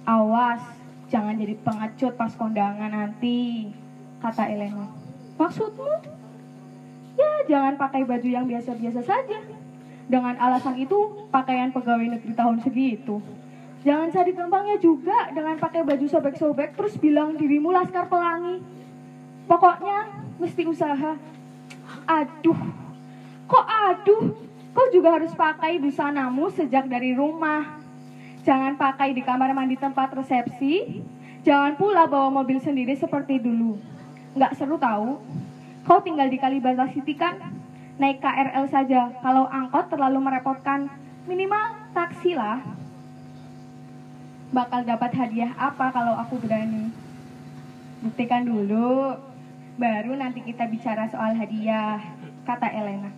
[0.05, 0.61] Awas,
[1.09, 3.73] jangan jadi pengecut pas kondangan nanti,
[4.21, 4.85] kata Elena.
[5.41, 5.93] Maksudmu?
[7.15, 9.39] Ya, jangan pakai baju yang biasa-biasa saja.
[10.05, 13.17] Dengan alasan itu, pakaian pegawai negeri tahun segitu.
[13.85, 18.61] Jangan cari gampangnya juga dengan pakai baju sobek-sobek terus bilang dirimu laskar pelangi.
[19.45, 21.13] Pokoknya mesti usaha.
[22.03, 22.59] Aduh,
[23.47, 24.45] kok aduh?
[24.75, 27.79] Kau juga harus pakai busanamu sejak dari rumah.
[28.43, 30.99] Jangan pakai di kamar mandi tempat resepsi.
[31.47, 33.79] Jangan pula bawa mobil sendiri seperti dulu.
[34.35, 35.15] Nggak seru tahu.
[35.87, 37.39] Kau tinggal di Kalibata City kan?
[37.95, 39.15] Naik KRL saja.
[39.23, 40.91] Kalau angkot terlalu merepotkan,
[41.23, 42.59] minimal taksi lah.
[44.51, 46.91] Bakal dapat hadiah apa kalau aku berani?
[48.03, 49.15] Buktikan dulu.
[49.75, 51.99] Baru nanti kita bicara soal hadiah,
[52.47, 53.11] kata Elena.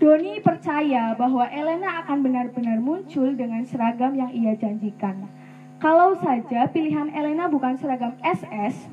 [0.00, 5.28] Doni percaya bahwa Elena akan benar-benar muncul dengan seragam yang ia janjikan.
[5.76, 8.86] Kalau saja pilihan Elena bukan seragam SS,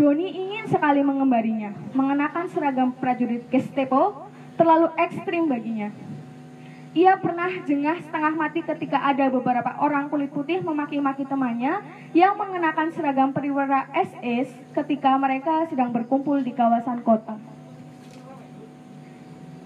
[0.00, 1.76] Doni ingin sekali mengembarinya.
[1.92, 5.92] Mengenakan seragam prajurit Gestapo terlalu ekstrim baginya.
[6.90, 12.90] Ia pernah jengah setengah mati ketika ada beberapa orang kulit putih memaki-maki temannya yang mengenakan
[12.90, 17.38] seragam perwira SS ketika mereka sedang berkumpul di kawasan kota.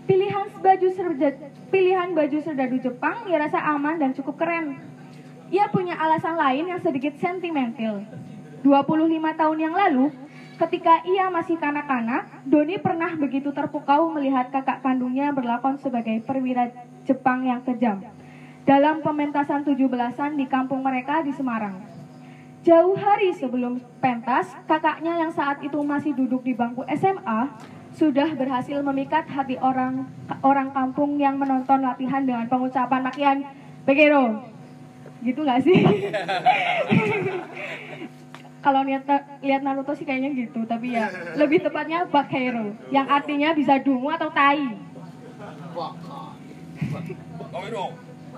[0.05, 1.33] Pilihan baju serja,
[1.73, 4.77] pilihan baju serdadu Jepang ia rasa aman dan cukup keren.
[5.49, 8.05] ia punya alasan lain yang sedikit sentimental.
[8.65, 10.13] 25 tahun yang lalu,
[10.55, 16.71] ketika ia masih kanak-kanak, Doni pernah begitu terpukau melihat kakak kandungnya berlakon sebagai perwira
[17.05, 18.01] Jepang yang kejam
[18.65, 21.85] dalam pementasan 17-an di kampung mereka di Semarang.
[22.65, 27.53] Jauh hari sebelum pentas, kakaknya yang saat itu masih duduk di bangku SMA
[27.93, 30.09] sudah berhasil memikat hati orang
[30.41, 33.39] orang kampung yang menonton latihan dengan pengucapan makian
[33.85, 34.41] Begero.
[35.21, 35.79] Gitu nggak sih?
[38.65, 39.05] Kalau lihat
[39.45, 44.33] lihat Naruto sih kayaknya gitu, tapi ya lebih tepatnya Bakero, yang artinya bisa dungu atau
[44.33, 44.73] tai.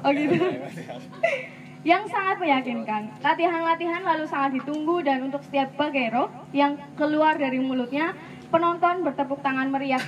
[0.03, 0.35] Oh gitu.
[1.87, 3.23] yang sangat meyakinkan.
[3.23, 8.11] Latihan-latihan lalu sangat ditunggu dan untuk setiap bagero yang keluar dari mulutnya,
[8.51, 10.03] penonton bertepuk tangan meriah.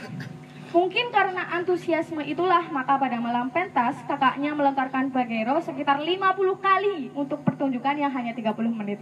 [0.75, 6.19] Mungkin karena antusiasme itulah maka pada malam pentas kakaknya melontarkan bagero sekitar 50
[6.59, 8.99] kali untuk pertunjukan yang hanya 30 menit.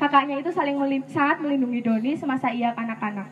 [0.00, 3.28] Kakaknya itu saling melim sangat melindungi Doni semasa ia kanak-kanak.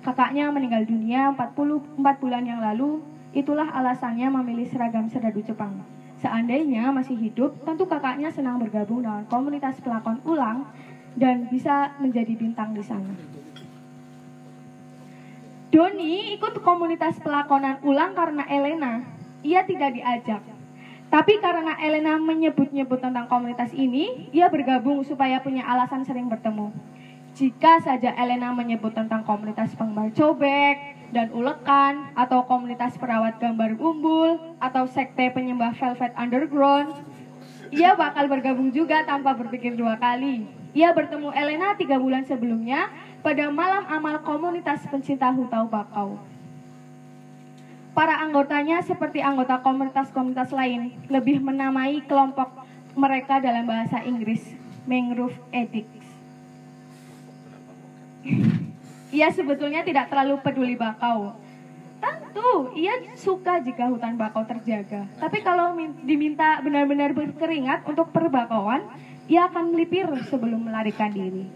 [0.00, 1.92] Kakaknya meninggal dunia 44
[2.24, 3.04] bulan yang lalu,
[3.36, 5.76] itulah alasannya memilih seragam serdadu Jepang.
[6.24, 10.64] Seandainya masih hidup, tentu kakaknya senang bergabung dengan komunitas pelakon ulang
[11.20, 13.12] dan bisa menjadi bintang di sana.
[15.68, 19.04] Doni ikut komunitas pelakonan ulang karena Elena.
[19.44, 20.55] Ia tidak diajak.
[21.06, 26.74] Tapi karena Elena menyebut-nyebut tentang komunitas ini, ia bergabung supaya punya alasan sering bertemu.
[27.36, 34.40] Jika saja Elena menyebut tentang komunitas penggemar cobek dan ulekan, atau komunitas perawat gambar umbul,
[34.58, 36.96] atau sekte penyembah Velvet Underground,
[37.70, 40.48] ia bakal bergabung juga tanpa berpikir dua kali.
[40.74, 42.90] Ia bertemu Elena tiga bulan sebelumnya
[43.22, 46.18] pada malam amal komunitas pencinta hutau bakau.
[47.96, 52.52] Para anggotanya seperti anggota komunitas-komunitas lain, lebih menamai kelompok
[52.92, 54.52] mereka dalam bahasa Inggris,
[54.84, 56.04] Mangrove Addicts.
[59.16, 61.40] ia sebetulnya tidak terlalu peduli bakau.
[61.96, 65.08] Tentu, ia suka jika hutan bakau terjaga.
[65.16, 65.72] Tapi kalau
[66.04, 68.84] diminta benar-benar berkeringat untuk perbakauan,
[69.24, 71.48] ia akan melipir sebelum melarikan diri.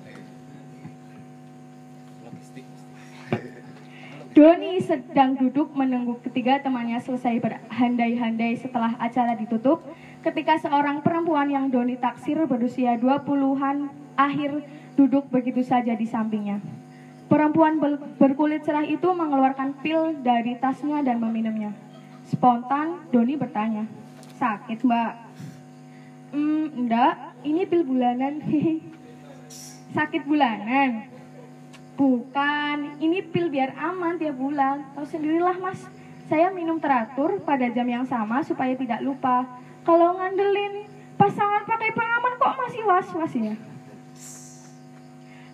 [4.40, 9.84] Doni sedang duduk menunggu ketiga temannya selesai berhandai-handai setelah acara ditutup
[10.24, 14.64] ketika seorang perempuan yang Doni taksir berusia 20-an akhir
[14.96, 16.56] duduk begitu saja di sampingnya.
[17.28, 17.76] Perempuan
[18.16, 21.76] berkulit cerah itu mengeluarkan pil dari tasnya dan meminumnya.
[22.24, 23.84] Spontan, Doni bertanya,
[24.40, 25.20] sakit mbak?
[26.32, 28.40] Hmm, enggak, ini pil bulanan.
[30.00, 31.09] sakit bulanan?
[32.00, 34.88] Bukan, ini pil biar aman tiap bulan.
[34.96, 35.84] Tahu sendirilah mas,
[36.32, 39.44] saya minum teratur pada jam yang sama supaya tidak lupa.
[39.84, 40.88] Kalau ngandelin
[41.20, 43.54] pasangan pakai pengaman kok masih was-was ya?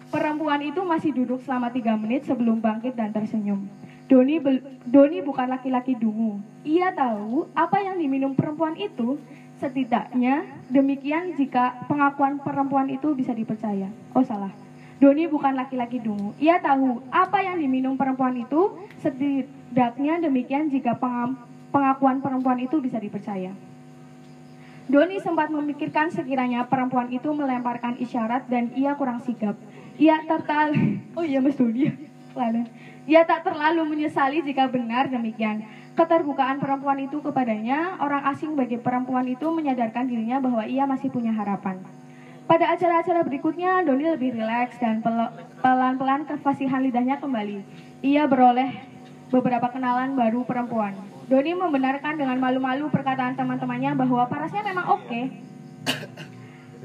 [0.07, 3.67] Perempuan itu masih duduk selama tiga menit sebelum bangkit dan tersenyum.
[4.07, 4.39] Doni,
[4.87, 6.39] Doni bukan laki-laki dungu.
[6.63, 9.19] Ia tahu apa yang diminum perempuan itu.
[9.59, 13.91] Setidaknya demikian jika pengakuan perempuan itu bisa dipercaya.
[14.15, 14.66] Oh salah.
[14.97, 16.33] Doni bukan laki-laki dungu.
[16.41, 20.97] Ia tahu apa yang diminum perempuan itu, setidaknya demikian jika
[21.69, 23.53] pengakuan perempuan itu bisa dipercaya.
[24.89, 29.59] Doni sempat memikirkan sekiranya perempuan itu melemparkan isyarat dan ia kurang sigap.
[30.01, 30.73] Ia tertal,
[31.19, 31.93] oh iya mas Doni,
[32.33, 32.65] lalu
[33.05, 35.61] ia tak terlalu menyesali jika benar demikian.
[35.97, 41.33] Keterbukaan perempuan itu kepadanya, orang asing bagi perempuan itu menyadarkan dirinya bahwa ia masih punya
[41.33, 41.81] harapan.
[42.47, 45.03] Pada acara-acara berikutnya, Doni lebih rileks dan
[45.59, 47.59] pelan-pelan kefasihan lidahnya kembali.
[48.07, 48.71] Ia beroleh
[49.35, 50.95] beberapa kenalan baru perempuan.
[51.27, 55.21] Doni membenarkan dengan malu-malu perkataan teman-temannya bahwa parasnya memang oke.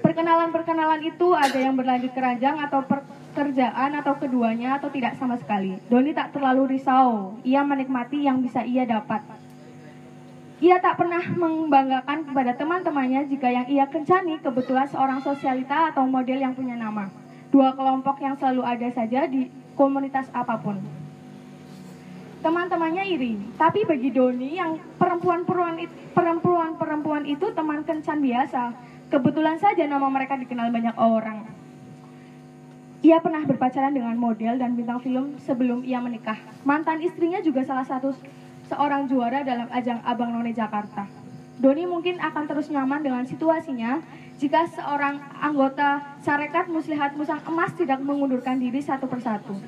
[0.01, 5.77] Perkenalan-perkenalan itu ada yang berlanjut keranjang atau pekerjaan atau keduanya atau tidak sama sekali.
[5.93, 7.37] Doni tak terlalu risau.
[7.45, 9.21] Ia menikmati yang bisa ia dapat.
[10.61, 16.37] Ia tak pernah membanggakan kepada teman-temannya jika yang ia kencani kebetulan seorang sosialita atau model
[16.37, 17.09] yang punya nama.
[17.49, 20.77] Dua kelompok yang selalu ada saja di komunitas apa pun.
[22.45, 25.81] Teman-temannya iri, tapi bagi Doni yang perempuan-perempuan
[26.13, 28.77] perempuan-perempuan itu teman kencan biasa.
[29.09, 31.41] Kebetulan saja nama mereka dikenal banyak orang.
[33.01, 36.37] Ia pernah berpacaran dengan model dan bintang film sebelum ia menikah.
[36.61, 38.13] Mantan istrinya juga salah satu
[38.71, 41.03] seorang juara dalam ajang Abang None Jakarta.
[41.59, 43.99] Doni mungkin akan terus nyaman dengan situasinya
[44.39, 49.59] jika seorang anggota Sarekat Muslihat Musang Emas tidak mengundurkan diri satu persatu.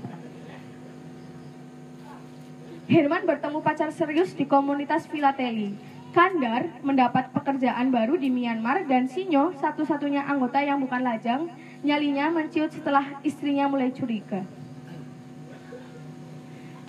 [2.90, 5.76] Herman bertemu pacar serius di komunitas filateli.
[6.14, 11.50] Kandar mendapat pekerjaan baru di Myanmar dan Sinyo satu-satunya anggota yang bukan lajang
[11.82, 14.46] nyalinya menciut setelah istrinya mulai curiga.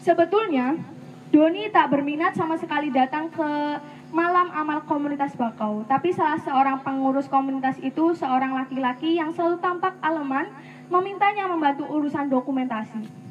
[0.04, 0.76] Sebetulnya
[1.32, 3.48] Doni tak berminat sama sekali datang ke
[4.14, 9.98] malam amal komunitas Bakau, tapi salah seorang pengurus komunitas itu seorang laki-laki yang selalu tampak
[9.98, 10.46] aleman
[10.86, 13.24] memintanya membantu urusan dokumentasi.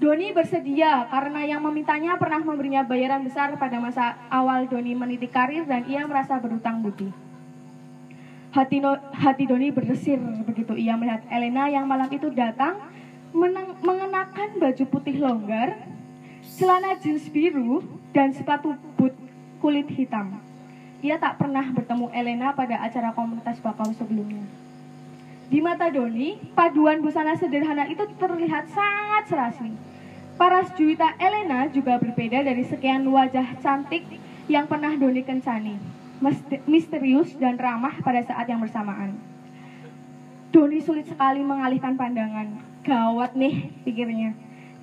[0.00, 5.64] Doni bersedia karena yang memintanya pernah memberinya bayaran besar pada masa awal Doni meniti karir
[5.64, 7.08] dan ia merasa berutang budi.
[8.50, 12.78] Hati, no, hati Doni berdesir begitu ia melihat Elena yang malam itu datang
[13.82, 15.74] mengenakan baju putih longgar,
[16.52, 17.80] celana jeans biru,
[18.12, 19.12] dan sepatu boot
[19.58, 20.38] kulit hitam.
[21.04, 24.44] Ia tak pernah bertemu Elena pada acara komunitas bakau sebelumnya.
[25.52, 29.76] Di mata Doni, paduan busana sederhana itu terlihat sangat serasi.
[30.40, 34.02] Paras juwita Elena juga berbeda dari sekian wajah cantik
[34.48, 35.76] yang pernah Doni kencani.
[36.64, 39.20] Misterius dan ramah pada saat yang bersamaan.
[40.54, 42.48] Doni sulit sekali mengalihkan pandangan.
[42.86, 44.32] Gawat nih, pikirnya.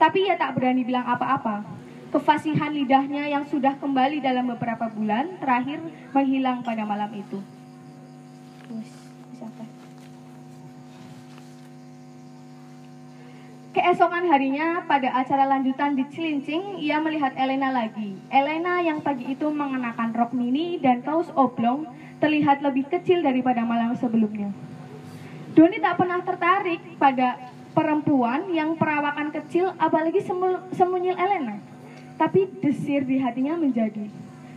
[0.01, 1.61] Tapi ia tak berani bilang apa-apa.
[2.09, 5.77] Kefasihan lidahnya yang sudah kembali dalam beberapa bulan terakhir
[6.09, 7.37] menghilang pada malam itu.
[13.71, 18.19] Keesokan harinya pada acara lanjutan di Cilincing, ia melihat Elena lagi.
[18.27, 21.87] Elena yang pagi itu mengenakan rok mini dan kaos oblong
[22.19, 24.51] terlihat lebih kecil daripada malam sebelumnya.
[25.55, 27.39] Doni tak pernah tertarik pada
[27.71, 30.19] perempuan yang perawakan kecil apalagi
[30.75, 31.57] semunyil Elena.
[32.19, 34.05] Tapi desir di hatinya menjadi.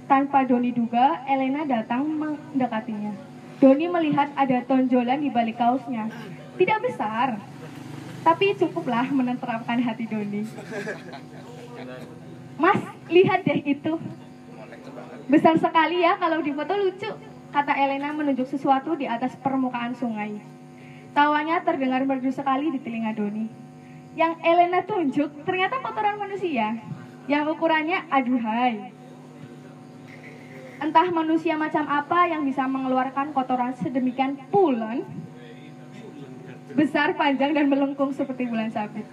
[0.05, 3.17] Tanpa Doni duga, Elena datang mendekatinya.
[3.57, 6.13] Doni melihat ada tonjolan di balik kaosnya.
[6.55, 7.41] Tidak besar,
[8.21, 10.45] tapi cukuplah menenteramkan hati Doni.
[12.61, 13.97] Mas, lihat deh itu.
[15.25, 17.11] Besar sekali ya kalau di foto lucu,
[17.53, 20.37] kata Elena menunjuk sesuatu di atas permukaan sungai.
[21.15, 23.47] Tawanya terdengar merdu sekali di telinga Doni.
[24.19, 26.75] Yang Elena tunjuk ternyata kotoran manusia
[27.31, 28.91] yang ukurannya aduhai.
[30.83, 35.07] Entah manusia macam apa yang bisa mengeluarkan kotoran sedemikian pulen
[36.75, 39.07] besar, panjang, dan melengkung seperti bulan sabit.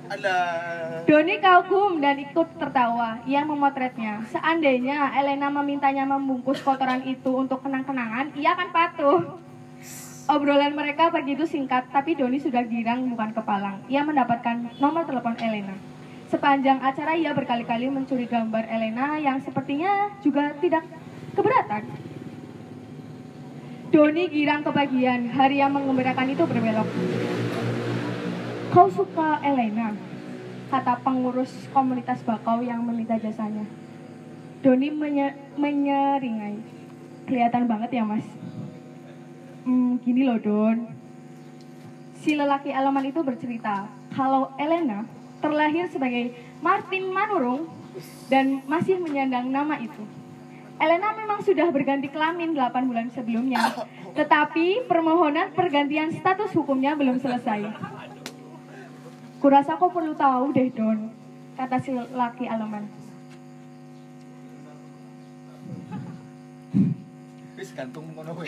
[1.05, 3.21] Doni kagum dan ikut tertawa.
[3.29, 4.25] Ia memotretnya.
[4.33, 9.50] Seandainya Elena memintanya membungkus kotoran itu untuk kenang-kenangan, ia akan patuh.
[10.31, 13.83] Obrolan mereka pagi itu singkat, tapi Doni sudah girang bukan kepalang.
[13.91, 15.75] Ia mendapatkan nomor telepon Elena.
[16.31, 20.87] Sepanjang acara ia berkali-kali mencuri gambar Elena yang sepertinya juga tidak
[21.35, 21.83] keberatan.
[23.91, 26.87] Doni girang kebagian, hari yang mengembirakan itu berbelok.
[28.71, 29.91] Kau suka Elena?
[30.71, 33.67] Kata pengurus komunitas bakau yang meminta jasanya.
[34.63, 36.55] Doni menye menyeringai.
[37.27, 38.23] Kelihatan banget ya mas.
[39.61, 40.89] Hmm, gini loh Don.
[42.17, 45.05] Si lelaki elemen itu bercerita kalau Elena
[45.41, 47.69] terlahir sebagai Martin Manurung
[48.29, 50.01] dan masih menyandang nama itu.
[50.81, 53.85] Elena memang sudah berganti kelamin 8 bulan sebelumnya,
[54.17, 57.69] tetapi permohonan pergantian status hukumnya belum selesai.
[59.37, 61.13] Kurasa kau perlu tahu deh Don,
[61.53, 63.00] kata si laki aleman.
[67.71, 68.47] Gantung ngono kowe.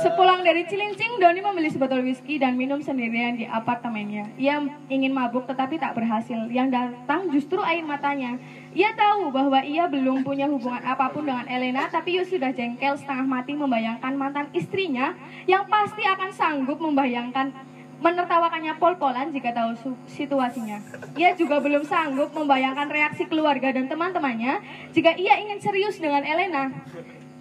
[0.00, 4.32] Sepulang dari Cilincing, Doni membeli sebotol whisky dan minum sendirian di apartemennya.
[4.40, 6.48] Ia ingin mabuk tetapi tak berhasil.
[6.48, 8.40] Yang datang justru air matanya.
[8.76, 12.96] Ia tahu bahwa ia belum punya hubungan apa pun dengan Elena, tapi ia sudah jengkel
[13.00, 15.16] setengah mati membayangkan mantan istrinya
[15.48, 20.84] yang pasti akan sanggup membayangkan menertawakannya pol-polan jika tahu situasinya.
[21.16, 24.60] Ia juga belum sanggup membayangkan reaksi keluarga dan teman-temannya
[24.92, 26.72] jika ia ingin serius dengan Elena.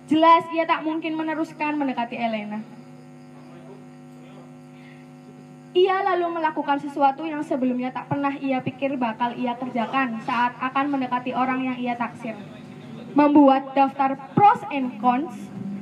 [0.07, 2.61] Jelas ia tak mungkin meneruskan mendekati Elena.
[5.75, 10.87] Ia lalu melakukan sesuatu yang sebelumnya tak pernah ia pikir bakal ia kerjakan saat akan
[10.87, 12.39] mendekati orang yang ia taksir.
[13.11, 15.35] Membuat daftar pros and cons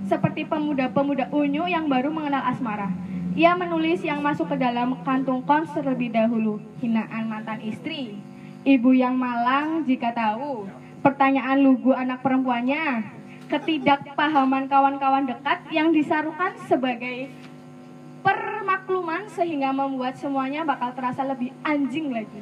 [0.09, 2.89] seperti pemuda-pemuda unyu yang baru mengenal asmara.
[3.33, 6.61] Ia menulis yang masuk ke dalam kantung cons terlebih dahulu.
[6.77, 8.13] Hinaan mantan istri,
[8.61, 10.69] ibu yang malang jika tahu,
[11.01, 13.01] pertanyaan lugu anak perempuannya,
[13.49, 17.33] ketidakpahaman kawan-kawan dekat yang disarukan sebagai
[18.21, 22.41] permakluman sehingga membuat semuanya bakal terasa lebih anjing lagi.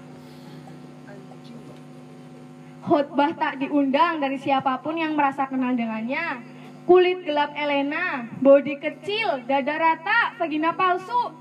[2.84, 6.51] Khotbah tak diundang dari siapa pun yang merasa kenal dengannya.
[6.92, 11.32] Kulit gelap Elena, bodi kecil, dada rata, vagina palsu.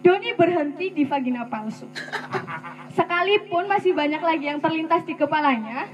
[0.00, 1.84] Doni berhenti di vagina palsu.
[2.96, 5.84] Sekalipun masih banyak lagi yang terlintas di kepalanya.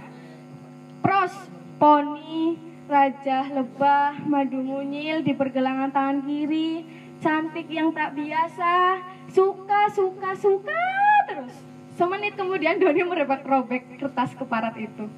[1.02, 1.34] Pros,
[1.82, 2.54] poni,
[2.86, 6.86] raja lebah, madu munyil di pergelangan tangan kiri,
[7.18, 9.02] cantik yang tak biasa,
[9.34, 10.82] suka, suka, suka
[11.26, 11.58] terus.
[11.98, 15.10] Semenit kemudian Doni merebak-robek kertas keparat itu.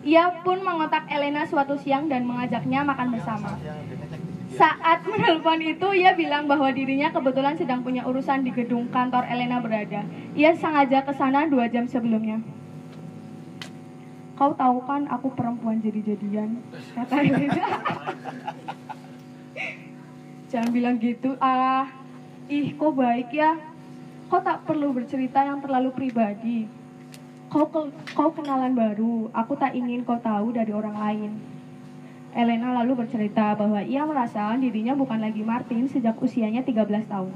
[0.00, 3.60] Ia pun mengotak Elena suatu siang dan mengajaknya makan bersama.
[4.50, 9.60] Saat menelpon itu, ia bilang bahwa dirinya kebetulan sedang punya urusan di gedung kantor Elena
[9.60, 10.02] berada.
[10.32, 12.40] Ia sengaja ke sana dua jam sebelumnya.
[14.40, 16.64] Kau tahu kan aku perempuan jadi-jadian,
[16.96, 17.64] kata Elena.
[20.48, 21.86] Jangan bilang gitu, ah.
[22.48, 23.54] Ih, kok baik ya.
[24.32, 26.79] Kau tak perlu bercerita yang terlalu pribadi.
[27.50, 31.30] Kau, ke- kau kenalan baru, aku tak ingin kau tahu dari orang lain.
[32.30, 37.34] Elena lalu bercerita bahwa ia merasa dirinya bukan lagi Martin sejak usianya 13 tahun.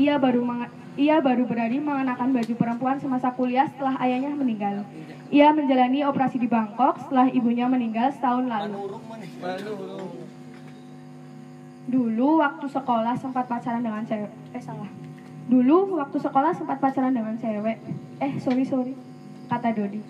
[0.00, 0.48] Ia baru
[0.96, 4.88] ia baru berani mengenakan baju perempuan semasa kuliah setelah ayahnya meninggal.
[5.28, 8.96] Ia menjalani operasi di Bangkok setelah ibunya meninggal setahun lalu.
[11.88, 14.32] Dulu waktu sekolah sempat pacaran dengan cewek.
[14.56, 14.88] Eh salah.
[15.52, 17.76] Dulu waktu sekolah sempat pacaran dengan cewek.
[18.24, 19.07] Eh sorry sorry.
[19.48, 20.00] Kata Dodi.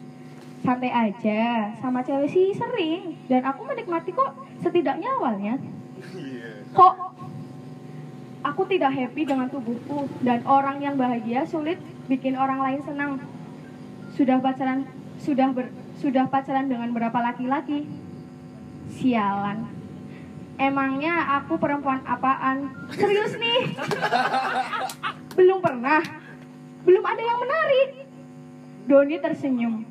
[0.67, 1.73] Santai aja.
[1.79, 3.17] Sama cewek sih sering.
[3.31, 4.35] Dan aku menikmati kok.
[4.61, 5.55] Setidaknya awalnya.
[6.75, 6.95] Kok
[8.43, 10.11] aku tidak happy dengan tubuhku.
[10.21, 11.79] Dan orang yang bahagia sulit
[12.11, 13.23] bikin orang lain senang.
[14.19, 14.83] Sudah pacaran
[15.19, 17.87] sudah ber, sudah pacaran dengan berapa laki-laki?
[18.99, 19.67] Sialan.
[20.59, 22.71] Emangnya aku perempuan apaan?
[22.91, 23.79] Serius nih?
[25.39, 26.03] Belum pernah.
[26.83, 28.08] Belum ada yang menarik.
[28.89, 29.85] Doni tersenyum.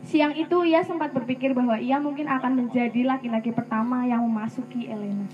[0.00, 5.26] Siang itu ia sempat berpikir bahwa ia mungkin akan menjadi laki-laki pertama yang memasuki Elena.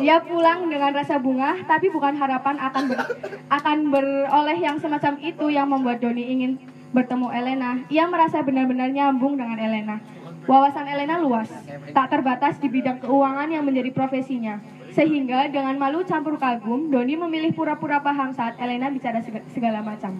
[0.00, 3.12] Ia pulang dengan rasa bunga, tapi bukan harapan akan ber-
[3.60, 6.56] akan beroleh yang semacam itu yang membuat Doni ingin
[6.90, 7.70] bertemu Elena.
[7.86, 10.00] Ia merasa benar-benar nyambung dengan Elena.
[10.42, 11.52] Wawasan Elena luas,
[11.92, 14.58] tak terbatas di bidang keuangan yang menjadi profesinya.
[14.90, 20.16] Sehingga dengan malu campur kagum, Doni memilih pura-pura paham saat Elena bicara seg- segala macam.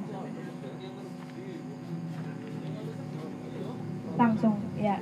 [4.16, 5.00] Langsung, ya.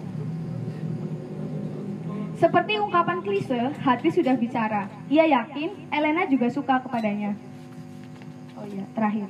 [2.41, 4.89] Seperti ungkapan klise, hati sudah bicara.
[5.13, 7.37] Ia yakin Elena juga suka kepadanya.
[8.57, 9.29] Oh iya, terakhir.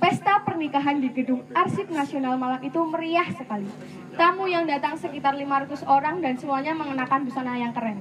[0.00, 3.68] Pesta pernikahan di Gedung Arsip Nasional Malang itu meriah sekali.
[4.16, 8.00] Tamu yang datang sekitar 500 orang dan semuanya mengenakan busana yang keren.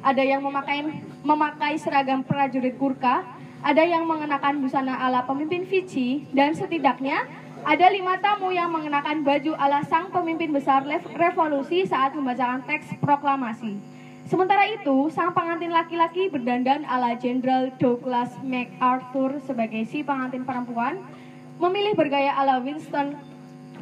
[0.00, 0.80] Ada yang memakai
[1.20, 3.20] memakai seragam prajurit Gurkha,
[3.60, 7.28] ada yang mengenakan busana ala pemimpin Fiji, dan setidaknya
[7.62, 10.82] ada lima tamu yang mengenakan baju ala sang pemimpin besar
[11.14, 13.78] revolusi saat membacakan teks proklamasi.
[14.26, 20.98] Sementara itu, sang pengantin laki-laki berdandan ala Jenderal Douglas MacArthur sebagai si pengantin perempuan,
[21.62, 23.14] memilih bergaya ala Winston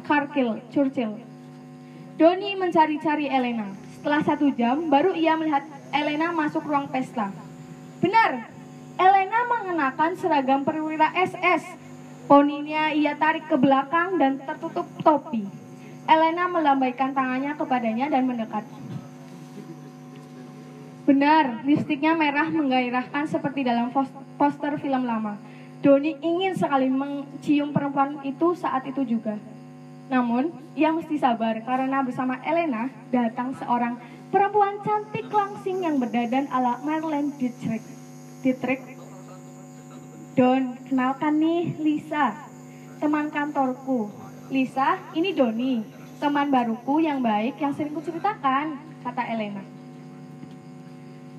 [0.05, 0.61] Churchill.
[0.69, 1.17] Churchill.
[2.21, 3.73] Doni mencari-cari Elena.
[3.97, 7.33] Setelah satu jam, baru ia melihat Elena masuk ruang pesta.
[7.97, 8.45] Benar,
[9.01, 11.90] Elena mengenakan seragam perwira SS.
[12.29, 15.45] Poninya ia tarik ke belakang dan tertutup topi.
[16.09, 18.65] Elena melambaikan tangannya kepadanya dan mendekat.
[21.01, 25.37] Benar, lipstiknya merah menggairahkan seperti dalam pos- poster film lama.
[25.81, 29.33] Doni ingin sekali mencium perempuan itu saat itu juga.
[30.13, 33.97] Namun, ia mesti sabar karena bersama Elena datang seorang
[34.29, 37.83] perempuan cantik langsing yang berdadan ala Marlene Dietrich.
[38.45, 39.00] Dietrich.
[40.31, 42.31] Don, kenalkan nih Lisa,
[43.03, 44.07] teman kantorku.
[44.47, 45.83] Lisa, ini Doni,
[46.23, 49.59] teman baruku yang baik yang sering kuceritakan, kata Elena.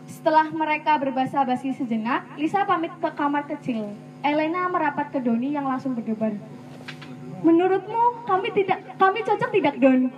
[0.04, 3.96] Setelah mereka berbahasa basi sejenak, Lisa pamit ke kamar kecil.
[4.20, 6.36] Elena merapat ke Doni yang langsung berdebar.
[7.40, 10.12] Menurutmu kami tidak kami cocok tidak Don?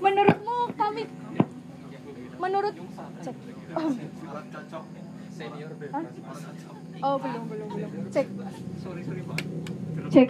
[0.00, 1.02] Menurutmu kami
[2.40, 2.74] menurut
[3.20, 3.36] cek.
[5.40, 5.48] Oh.
[5.90, 6.04] Hah?
[7.00, 8.26] Oh belum belum belum cek.
[10.12, 10.28] Cek.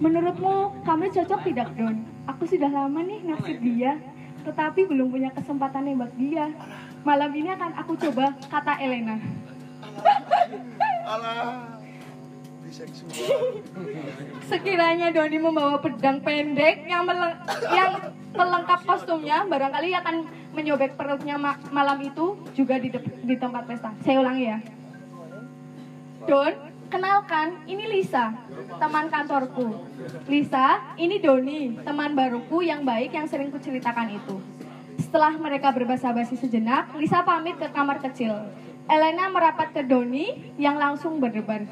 [0.00, 1.96] Menurutmu kami cocok tidak Don?
[2.24, 4.00] Aku sudah lama nih naksir dia,
[4.42, 6.48] tetapi belum punya kesempatan nembak dia.
[7.04, 9.20] Malam ini akan aku coba, kata Elena.
[11.04, 11.76] Alah.
[14.48, 17.38] Sekiranya Doni membawa pedang pendek yang meleng-
[17.70, 17.92] yang
[18.34, 20.16] pelengkap kostumnya, barangkali akan
[20.54, 22.94] menyobek perutnya ma- malam itu juga di,
[23.26, 23.90] di tempat pesta.
[24.06, 24.58] Saya ulangi ya.
[26.24, 26.54] Don,
[26.88, 28.32] kenalkan, ini Lisa,
[28.80, 29.76] teman kantorku.
[30.30, 34.38] Lisa, ini Doni, teman baruku yang baik yang sering kuceritakan itu.
[35.02, 38.32] Setelah mereka berbasa-basi sejenak, Lisa pamit ke kamar kecil.
[38.86, 41.66] Elena merapat ke Doni yang langsung berdebar.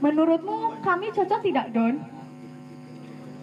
[0.00, 2.00] Menurutmu kami cocok tidak, Don?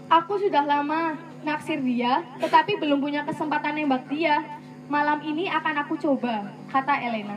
[0.08, 1.14] Aku sudah lama
[1.46, 4.57] naksir dia, tetapi belum punya kesempatan nembak dia.
[4.88, 7.36] Malam ini akan aku coba, kata Elena.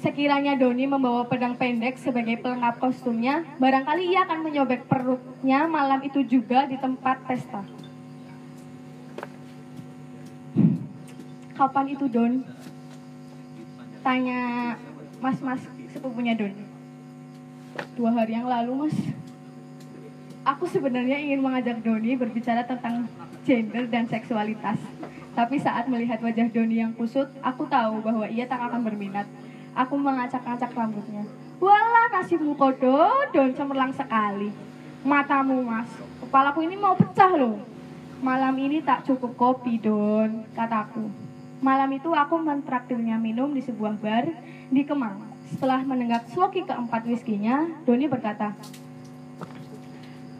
[0.00, 6.24] Sekiranya Doni membawa pedang pendek sebagai pelengkap kostumnya, barangkali ia akan menyobek perutnya malam itu
[6.24, 7.60] juga di tempat pesta.
[11.56, 12.40] Kapan itu Don?
[14.00, 14.40] Tanya
[15.20, 15.60] mas-mas
[15.92, 16.56] sepupunya Don.
[18.00, 18.96] Dua hari yang lalu mas.
[20.44, 23.08] Aku sebenarnya ingin mengajak Doni berbicara tentang
[23.44, 24.80] gender dan seksualitas.
[25.36, 29.28] Tapi saat melihat wajah Doni yang kusut, aku tahu bahwa ia tak akan berminat.
[29.76, 31.28] Aku mengacak-acak rambutnya.
[31.60, 34.48] Walah, kasihmu kodo, Don cemerlang sekali.
[35.04, 35.92] Matamu, mas.
[36.24, 37.60] Kepalaku ini mau pecah loh.
[38.24, 41.12] Malam ini tak cukup kopi, Don, kataku.
[41.60, 44.24] Malam itu aku mentraktirnya minum di sebuah bar
[44.72, 45.20] di Kemang.
[45.52, 48.56] Setelah menenggak sloki keempat whiskinya, Doni berkata,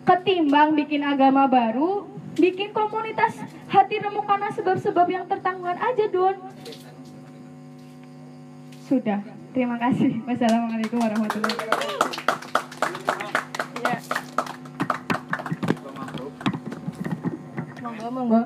[0.08, 3.40] Ketimbang bikin agama baru, bikin komunitas
[3.72, 6.36] hati remuk karena sebab-sebab yang tertanggungan aja, Don.
[8.86, 9.20] Sudah,
[9.50, 10.20] terima kasih.
[10.28, 11.94] Wassalamualaikum warahmatullahi wabarakatuh.
[17.82, 18.42] Monggo, monggo.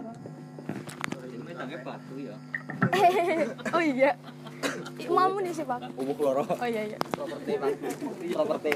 [3.77, 4.17] oh iya
[5.11, 6.43] mamu nih sih pak Ubuk loro.
[6.45, 7.71] oh iya iya Properti, Pak.
[8.35, 8.73] Properti.